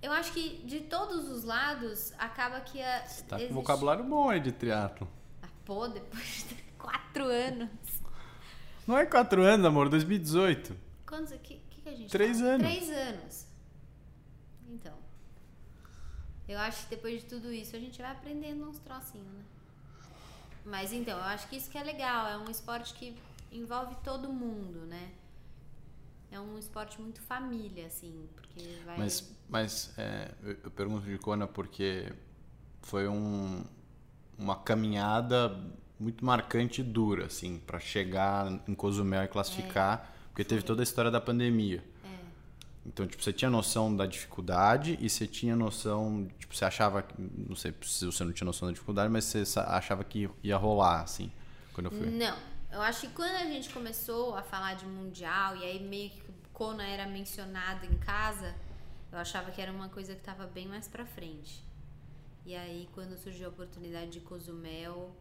eu 0.00 0.10
acho 0.12 0.32
que 0.32 0.58
de 0.64 0.80
todos 0.80 1.28
os 1.28 1.44
lados 1.44 2.12
acaba 2.18 2.60
que 2.60 2.80
a, 2.80 3.04
Você 3.06 3.22
tá 3.24 3.30
com 3.30 3.42
existe- 3.42 3.52
vocabulário 3.52 4.04
bom 4.04 4.30
aí 4.30 4.40
de 4.40 4.52
triatlo. 4.52 5.06
Ah, 5.42 5.48
pô, 5.64 5.86
depois 5.88 6.46
de 6.48 6.54
quatro 6.78 7.24
anos. 7.26 7.68
Não 8.86 8.96
é 8.96 9.04
quatro 9.04 9.42
anos, 9.42 9.66
amor, 9.66 9.88
2018. 9.90 10.74
Quantos 11.06 11.32
que, 11.42 11.60
que, 11.68 11.80
que 11.82 11.88
a 11.88 11.92
gente 11.94 12.10
Três 12.10 12.38
tá? 12.40 12.44
anos. 12.46 12.66
Três 12.66 12.90
anos. 12.90 13.46
Então. 14.68 14.94
Eu 16.48 16.58
acho 16.60 16.84
que 16.84 16.90
depois 16.96 17.20
de 17.20 17.26
tudo 17.28 17.52
isso 17.52 17.76
a 17.76 17.78
gente 17.78 18.00
vai 18.00 18.10
aprendendo 18.10 18.66
uns 18.66 18.78
trocinhos, 18.78 19.26
né? 19.26 19.44
Mas 20.64 20.92
então, 20.92 21.18
eu 21.18 21.24
acho 21.24 21.46
que 21.48 21.56
isso 21.56 21.68
que 21.70 21.76
é 21.76 21.82
legal. 21.82 22.26
É 22.28 22.38
um 22.38 22.50
esporte 22.50 22.94
que 22.94 23.14
envolve 23.52 23.94
todo 24.04 24.28
mundo, 24.32 24.86
né? 24.86 25.10
É 26.30 26.38
um 26.38 26.58
esporte 26.58 27.00
muito 27.00 27.20
família, 27.22 27.86
assim, 27.86 28.28
porque 28.34 28.60
vai. 28.84 28.98
Mas, 28.98 29.34
mas 29.48 29.94
é, 29.96 30.30
eu, 30.62 30.70
pergunto 30.70 31.06
de 31.06 31.16
Kona 31.18 31.46
porque 31.46 32.12
foi 32.82 33.08
um, 33.08 33.64
uma 34.38 34.56
caminhada 34.56 35.58
muito 35.98 36.24
marcante 36.24 36.82
e 36.82 36.84
dura, 36.84 37.26
assim, 37.26 37.58
para 37.66 37.80
chegar 37.80 38.62
em 38.68 38.74
Cozumel 38.74 39.24
e 39.24 39.28
classificar, 39.28 40.14
porque 40.30 40.44
teve 40.44 40.60
foi. 40.60 40.66
toda 40.66 40.82
a 40.82 40.84
história 40.84 41.10
da 41.10 41.20
pandemia. 41.20 41.82
É. 42.04 42.08
Então, 42.86 43.06
tipo, 43.06 43.22
você 43.22 43.32
tinha 43.32 43.50
noção 43.50 43.94
da 43.96 44.04
dificuldade 44.04 44.98
e 45.00 45.08
você 45.08 45.26
tinha 45.26 45.56
noção, 45.56 46.28
tipo, 46.38 46.54
você 46.54 46.66
achava, 46.66 47.06
não 47.18 47.56
sei 47.56 47.74
se 47.82 48.04
você 48.04 48.22
não 48.22 48.32
tinha 48.32 48.44
noção 48.44 48.68
da 48.68 48.72
dificuldade, 48.72 49.10
mas 49.10 49.24
você 49.24 49.44
achava 49.60 50.04
que 50.04 50.28
ia 50.42 50.58
rolar, 50.58 51.00
assim, 51.00 51.32
quando 51.72 51.86
eu 51.86 51.92
fui. 51.92 52.10
Não. 52.10 52.57
Eu 52.70 52.82
acho 52.82 53.02
que 53.02 53.14
quando 53.14 53.36
a 53.36 53.44
gente 53.44 53.70
começou 53.70 54.34
a 54.36 54.42
falar 54.42 54.74
de 54.74 54.84
mundial 54.84 55.56
e 55.56 55.64
aí 55.64 55.82
meio 55.82 56.10
que 56.10 56.22
Kona 56.52 56.86
era 56.86 57.06
mencionado 57.06 57.86
em 57.86 57.96
casa, 57.98 58.54
eu 59.10 59.18
achava 59.18 59.50
que 59.50 59.60
era 59.60 59.72
uma 59.72 59.88
coisa 59.88 60.14
que 60.14 60.20
tava 60.20 60.46
bem 60.46 60.66
mais 60.66 60.86
pra 60.86 61.06
frente. 61.06 61.64
E 62.44 62.54
aí 62.54 62.88
quando 62.92 63.16
surgiu 63.16 63.46
a 63.46 63.50
oportunidade 63.50 64.10
de 64.10 64.20
Cozumel, 64.20 65.16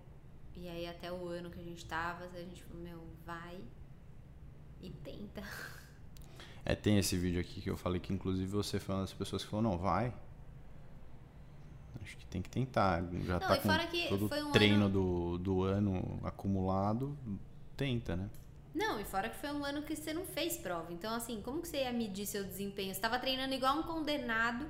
e 0.56 0.68
aí 0.68 0.88
até 0.88 1.12
o 1.12 1.28
ano 1.28 1.50
que 1.50 1.60
a 1.60 1.64
gente 1.64 1.86
tava, 1.86 2.26
a 2.26 2.40
gente 2.40 2.64
falou, 2.64 2.84
meu, 2.84 3.08
vai 3.26 3.60
e 4.82 4.90
tenta. 4.90 5.42
É, 6.70 6.76
tem 6.76 6.98
esse 6.98 7.18
vídeo 7.18 7.40
aqui 7.40 7.62
que 7.62 7.70
eu 7.70 7.78
falei 7.78 7.98
que 7.98 8.12
inclusive 8.12 8.46
você 8.46 8.78
foi 8.78 8.94
uma 8.94 9.02
das 9.04 9.14
pessoas 9.14 9.42
que 9.42 9.50
falou, 9.50 9.64
não, 9.64 9.78
vai. 9.78 10.14
Acho 12.08 12.16
que 12.18 12.26
tem 12.26 12.42
que 12.42 12.50
tentar. 12.50 13.04
Já 13.26 13.34
Não, 13.34 13.40
tá 13.40 13.58
com 13.58 13.70
todo 14.08 14.30
foi 14.30 14.42
um 14.42 14.50
o 14.50 14.52
treino 14.54 14.86
ano- 14.86 14.90
do, 14.90 15.38
do 15.40 15.64
ano 15.64 16.20
acumulado, 16.24 17.18
tenta, 17.76 18.16
né? 18.16 18.30
Não, 18.74 19.00
e 19.00 19.04
fora 19.04 19.28
que 19.28 19.36
foi 19.36 19.52
um 19.52 19.66
ano 19.66 19.82
que 19.82 19.94
você 19.96 20.14
não 20.14 20.24
fez 20.24 20.56
prova. 20.56 20.94
Então, 20.94 21.14
assim, 21.14 21.42
como 21.42 21.62
que 21.62 21.68
você 21.68 21.78
ia 21.78 21.92
medir 21.92 22.26
seu 22.26 22.46
desempenho? 22.46 22.94
Você 22.94 23.02
tava 23.02 23.20
treinando 23.20 23.54
igual 23.54 23.78
um 23.78 23.84
condenado, 23.84 24.66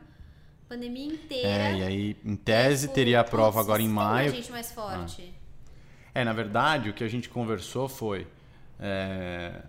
pandemia 0.68 1.06
inteira. 1.14 1.48
É, 1.48 1.78
e 1.78 1.84
aí, 1.84 2.18
em 2.26 2.36
tese, 2.36 2.84
Tipo, 2.88 2.96
teria 2.96 3.20
a 3.20 3.24
prova 3.24 3.60
agora 3.60 3.82
em 3.82 3.88
maio. 3.90 4.32
gente 4.32 4.52
mais 4.52 4.72
forte. 4.72 5.32
É, 6.16 6.24
na 6.24 6.34
verdade, 6.34 6.90
o 6.90 6.94
que 6.94 7.04
a 7.04 7.08
gente 7.08 7.30
conversou 7.30 7.88
foi 7.88 8.26
é, 8.80 9.62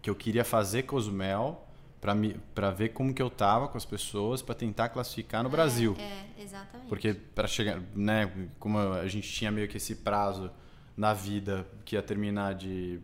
que 0.00 0.08
eu 0.08 0.14
queria 0.14 0.44
fazer 0.44 0.84
Cozumel 0.84 1.66
para 2.00 2.70
ver 2.70 2.90
como 2.90 3.12
que 3.12 3.20
eu 3.20 3.28
tava 3.28 3.68
com 3.68 3.76
as 3.76 3.84
pessoas 3.84 4.40
para 4.40 4.54
tentar 4.54 4.88
classificar 4.88 5.42
no 5.42 5.50
Brasil. 5.50 5.96
É, 5.98 6.42
exatamente. 6.42 6.88
Porque 6.88 7.14
para 7.14 7.48
chegar, 7.48 7.80
né, 7.94 8.30
como 8.58 8.78
a 8.78 9.08
gente 9.08 9.30
tinha 9.30 9.50
meio 9.50 9.68
que 9.68 9.76
esse 9.76 9.96
prazo 9.96 10.50
na 10.96 11.12
vida 11.12 11.66
que 11.84 11.96
ia 11.96 12.02
terminar 12.02 12.54
de 12.54 13.00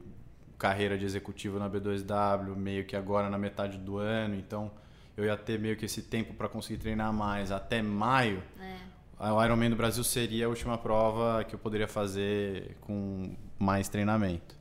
carreira 0.59 0.97
de 0.97 1.05
executivo 1.05 1.59
na 1.59 1.69
B2W, 1.69 2.57
meio 2.57 2.85
que 2.85 2.97
agora 2.97 3.29
na 3.29 3.39
metade 3.39 3.79
do 3.79 3.99
ano, 3.99 4.35
então 4.37 4.71
eu 5.17 5.25
ia 5.25 5.37
ter 5.37 5.59
meio 5.59 5.77
que 5.77 5.85
esse 5.85 6.03
tempo 6.03 6.35
para 6.35 6.49
conseguir 6.49 6.79
treinar 6.79 7.13
mais 7.13 7.53
até 7.53 7.83
maio. 7.83 8.43
É. 8.61 9.31
O 9.31 9.45
Ironman 9.45 9.71
do 9.71 9.77
Brasil 9.77 10.03
seria 10.03 10.47
a 10.47 10.49
última 10.49 10.77
prova 10.77 11.45
que 11.45 11.55
eu 11.55 11.59
poderia 11.59 11.87
fazer 11.87 12.77
com 12.81 13.37
mais 13.59 13.89
treinamento. 13.89 14.57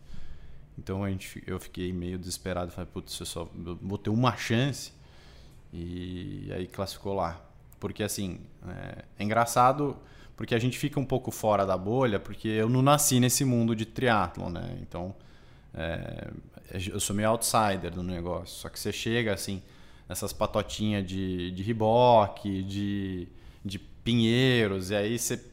Então 0.77 1.03
a 1.03 1.09
gente, 1.09 1.43
eu 1.45 1.59
fiquei 1.59 1.93
meio 1.93 2.17
desesperado, 2.17 2.71
falei, 2.71 2.89
putz, 2.91 3.19
eu 3.19 3.25
só 3.25 3.49
vou 3.81 3.97
ter 3.97 4.09
uma 4.09 4.35
chance 4.35 4.91
e 5.71 6.51
aí 6.53 6.67
classificou 6.67 7.13
lá. 7.13 7.41
Porque 7.79 8.03
assim, 8.03 8.39
é, 8.67 9.05
é 9.19 9.23
engraçado 9.23 9.97
porque 10.35 10.55
a 10.55 10.59
gente 10.59 10.77
fica 10.77 10.99
um 10.99 11.05
pouco 11.05 11.31
fora 11.31 11.65
da 11.65 11.77
bolha, 11.77 12.19
porque 12.19 12.47
eu 12.47 12.67
não 12.67 12.81
nasci 12.81 13.19
nesse 13.19 13.45
mundo 13.45 13.75
de 13.75 13.85
triatlon, 13.85 14.49
né? 14.49 14.77
Então 14.81 15.15
é, 15.73 16.29
eu 16.91 16.99
sou 16.99 17.15
meio 17.15 17.29
outsider 17.29 17.91
do 17.91 18.03
negócio. 18.03 18.55
Só 18.55 18.69
que 18.69 18.79
você 18.79 18.91
chega 18.91 19.33
assim, 19.33 19.61
essas 20.09 20.33
patotinhas 20.33 21.05
de, 21.05 21.51
de 21.51 21.63
riboque, 21.63 22.63
de, 22.63 23.27
de 23.63 23.79
pinheiros, 23.79 24.89
e 24.89 24.95
aí 24.95 25.17
você, 25.17 25.43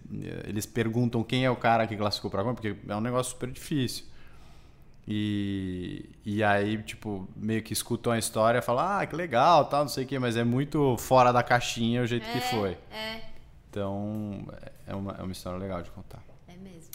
eles 0.46 0.66
perguntam 0.66 1.22
quem 1.22 1.44
é 1.44 1.50
o 1.50 1.56
cara 1.56 1.86
que 1.86 1.96
classificou 1.96 2.30
pra 2.30 2.42
porque 2.44 2.74
é 2.88 2.96
um 2.96 3.00
negócio 3.00 3.32
super 3.32 3.50
difícil. 3.50 4.04
E, 5.12 6.08
e 6.24 6.40
aí, 6.44 6.80
tipo, 6.84 7.28
meio 7.34 7.64
que 7.64 7.72
escutam 7.72 8.12
a 8.12 8.18
história 8.18 8.60
e 8.60 8.62
falam, 8.62 8.86
ah, 8.86 9.04
que 9.04 9.16
legal, 9.16 9.64
tal, 9.64 9.80
não 9.80 9.88
sei 9.88 10.04
o 10.04 10.06
quê, 10.06 10.20
mas 10.20 10.36
é 10.36 10.44
muito 10.44 10.96
fora 10.98 11.32
da 11.32 11.42
caixinha 11.42 12.00
o 12.00 12.06
jeito 12.06 12.30
que 12.30 12.38
foi. 12.42 12.78
É, 12.92 13.20
Então, 13.68 14.46
é 14.86 14.94
uma, 14.94 15.12
é 15.14 15.22
uma 15.24 15.32
história 15.32 15.58
legal 15.58 15.82
de 15.82 15.90
contar. 15.90 16.22
é 16.46 16.54
mesmo. 16.56 16.92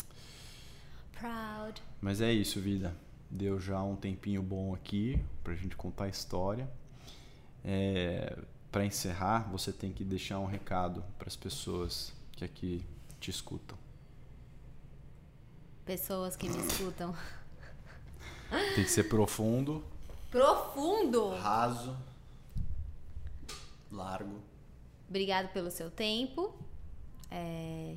Proud. 1.19 1.84
Mas 1.99 2.21
é 2.21 2.32
isso, 2.32 2.62
vida. 2.62 2.95
Deu 3.30 3.60
já 3.60 3.84
um 3.84 3.97
tempinho 3.97 4.41
bom 4.41 4.73
aqui 4.73 5.21
pra 5.43 5.54
gente 5.54 5.75
contar 5.75 6.06
a 6.06 6.08
história. 6.08 6.69
É, 7.65 8.38
para 8.71 8.86
encerrar, 8.86 9.49
você 9.51 9.73
tem 9.73 9.91
que 9.91 10.06
deixar 10.06 10.39
um 10.39 10.45
recado 10.45 11.04
para 11.17 11.28
as 11.28 11.36
pessoas 11.36 12.13
que 12.32 12.45
aqui 12.45 12.82
te 13.19 13.30
escutam. 13.30 13.78
Pessoas 15.86 16.38
que 16.38 16.47
me 16.47 16.58
escutam. 16.60 17.13
Tem 18.49 18.84
que 18.84 18.89
ser 18.91 19.05
profundo, 19.05 19.84
Profundo! 20.31 21.29
raso, 21.36 21.95
largo. 23.91 24.39
Obrigado 25.10 25.51
pelo 25.53 25.69
seu 25.71 25.89
tempo. 25.89 26.53
É, 27.31 27.95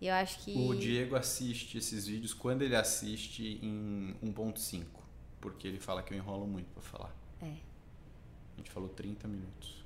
Eu 0.00 0.12
acho 0.14 0.38
que. 0.40 0.52
O 0.56 0.74
Diego 0.74 1.16
assiste 1.16 1.78
esses 1.78 2.06
vídeos 2.06 2.34
quando 2.34 2.62
ele 2.62 2.76
assiste 2.76 3.58
em 3.62 4.14
1.5. 4.22 4.84
porque 5.40 5.66
ele 5.68 5.78
fala 5.78 6.02
que 6.02 6.12
eu 6.14 6.18
enrolo 6.18 6.46
muito 6.46 6.66
pra 6.72 6.82
falar. 6.82 7.14
É. 7.42 7.46
A 8.54 8.56
gente 8.58 8.70
falou 8.70 8.88
30 8.88 9.28
minutos. 9.28 9.83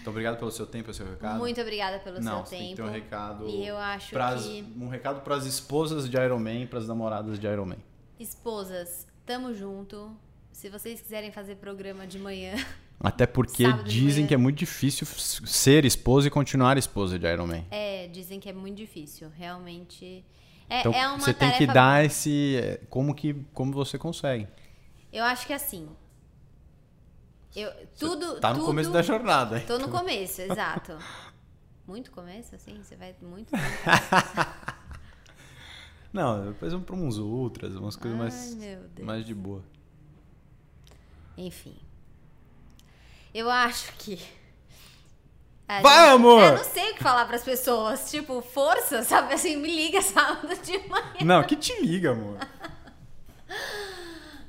Então, 0.00 0.10
obrigado 0.10 0.38
pelo 0.38 0.50
seu 0.50 0.66
tempo, 0.66 0.84
pelo 0.84 0.94
seu 0.94 1.06
recado. 1.08 1.38
Muito 1.38 1.60
obrigada 1.60 1.98
pelo 1.98 2.20
Não, 2.20 2.44
seu 2.46 2.58
tem 2.58 2.70
que 2.70 2.76
tempo. 2.76 2.76
ter 2.76 2.82
um 2.82 2.92
recado. 2.92 3.48
E 3.48 3.66
eu 3.66 3.76
acho 3.76 4.10
pras- 4.10 4.44
que 4.46 4.74
Um 4.80 4.88
recado 4.88 5.20
pras 5.22 5.44
esposas 5.46 6.08
de 6.08 6.16
Iron 6.16 6.38
Man 6.38 6.60
e 6.60 6.66
pras 6.66 6.86
namoradas 6.88 7.38
de 7.38 7.46
Iron 7.46 7.66
Man. 7.66 7.76
esposas, 8.18 9.06
tamo 9.24 9.52
junto. 9.54 10.14
Se 10.52 10.68
vocês 10.68 11.00
quiserem 11.00 11.30
fazer 11.30 11.56
programa 11.56 12.06
de 12.06 12.18
manhã, 12.18 12.54
Até 13.00 13.26
porque 13.26 13.64
dizem 13.84 14.26
que 14.26 14.34
é 14.34 14.36
muito 14.36 14.58
difícil 14.58 15.06
ser 15.06 15.84
esposa 15.84 16.26
e 16.26 16.30
continuar 16.30 16.76
esposa 16.76 17.16
de 17.16 17.26
Iron 17.26 17.46
Man. 17.46 17.62
é, 17.70 18.08
dizem 18.08 18.40
que 18.40 18.48
é 18.48 18.52
muito 18.52 18.76
difícil, 18.76 19.28
realmente. 19.36 20.24
É, 20.68 20.80
Então 20.80 20.92
é 20.92 21.06
uma 21.08 21.20
você 21.20 21.32
tem 21.32 21.48
que 21.52 21.54
tarefa- 21.58 21.72
dar 21.72 22.04
esse. 22.04 22.56
é, 22.60 22.80
Como 22.90 23.14
que 23.14 23.34
como 23.54 23.72
você 23.72 23.96
consegue. 23.96 24.48
Eu 25.12 25.24
acho 25.24 25.46
que 25.46 25.52
assim. 25.52 25.88
Eu, 27.56 27.72
tudo. 27.98 28.38
Tá 28.40 28.50
no 28.50 28.56
tudo- 28.56 28.66
começo 28.66 28.90
da 28.90 29.02
jornada. 29.02 29.60
Tô 29.66 29.78
no 29.78 29.88
começo, 29.88 30.40
exato. 30.42 30.96
Muito 31.86 32.10
começo, 32.10 32.54
assim? 32.54 32.76
Você 32.82 32.94
vai 32.96 33.14
muito. 33.22 33.50
Não, 36.12 36.46
depois 36.52 36.72
vamos 36.72 36.86
pra 36.86 36.96
uns 36.96 37.18
outras, 37.18 37.74
umas 37.76 37.94
coisas 37.96 38.18
Ai, 38.18 38.26
mais, 38.28 38.56
mais 39.00 39.24
de 39.24 39.34
boa. 39.34 39.62
Enfim. 41.36 41.76
Eu 43.34 43.50
acho 43.50 43.92
que. 43.98 44.18
a 45.68 45.80
Vai, 45.82 46.06
gente- 46.06 46.14
amor! 46.14 46.42
Eu 46.42 46.56
não 46.56 46.64
sei 46.64 46.90
o 46.90 46.94
que 46.94 47.02
falar 47.02 47.26
pras 47.26 47.44
pessoas. 47.44 48.10
Tipo, 48.10 48.40
força, 48.40 49.02
sabe? 49.04 49.34
Assim, 49.34 49.56
me 49.56 49.68
liga 49.74 50.00
sábado 50.00 50.48
de 50.62 50.78
manhã. 50.88 51.14
Não, 51.24 51.42
que 51.44 51.56
te 51.56 51.78
liga, 51.80 52.12
amor. 52.12 52.38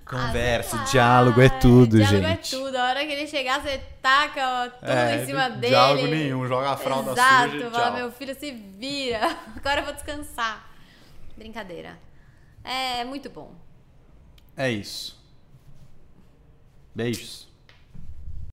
Conversa, 0.09 0.77
Ah, 0.79 0.83
diálogo 0.85 1.39
é 1.39 1.49
tudo, 1.49 1.97
diálogo 1.97 2.27
gente. 2.27 2.55
é 2.55 2.59
tudo. 2.59 2.75
A 2.75 2.85
hora 2.85 3.05
que 3.05 3.11
ele 3.11 3.27
chegar, 3.27 3.61
você 3.61 3.77
taca 4.01 4.41
ó, 4.65 4.69
tudo 4.69 4.89
É, 4.91 5.21
em 5.21 5.25
cima 5.27 5.49
dele. 5.51 5.67
diálogo 5.67 6.07
nenhum, 6.07 6.47
joga 6.47 6.71
a 6.71 6.77
fralda 6.77 7.11
Exato, 7.11 7.51
suja 7.51 7.67
e 7.67 7.69
fala, 7.69 7.91
meu 7.91 8.11
filho 8.11 8.33
se 8.39 8.51
vira. 8.51 9.19
Agora 9.55 9.81
eu 9.81 9.85
vou 9.85 9.93
descansar. 9.93 10.67
Brincadeira. 11.37 11.99
É 12.63 13.03
muito 13.05 13.29
bom. 13.29 13.53
É 14.57 14.69
isso. 14.71 15.17
Beijos. 16.95 17.47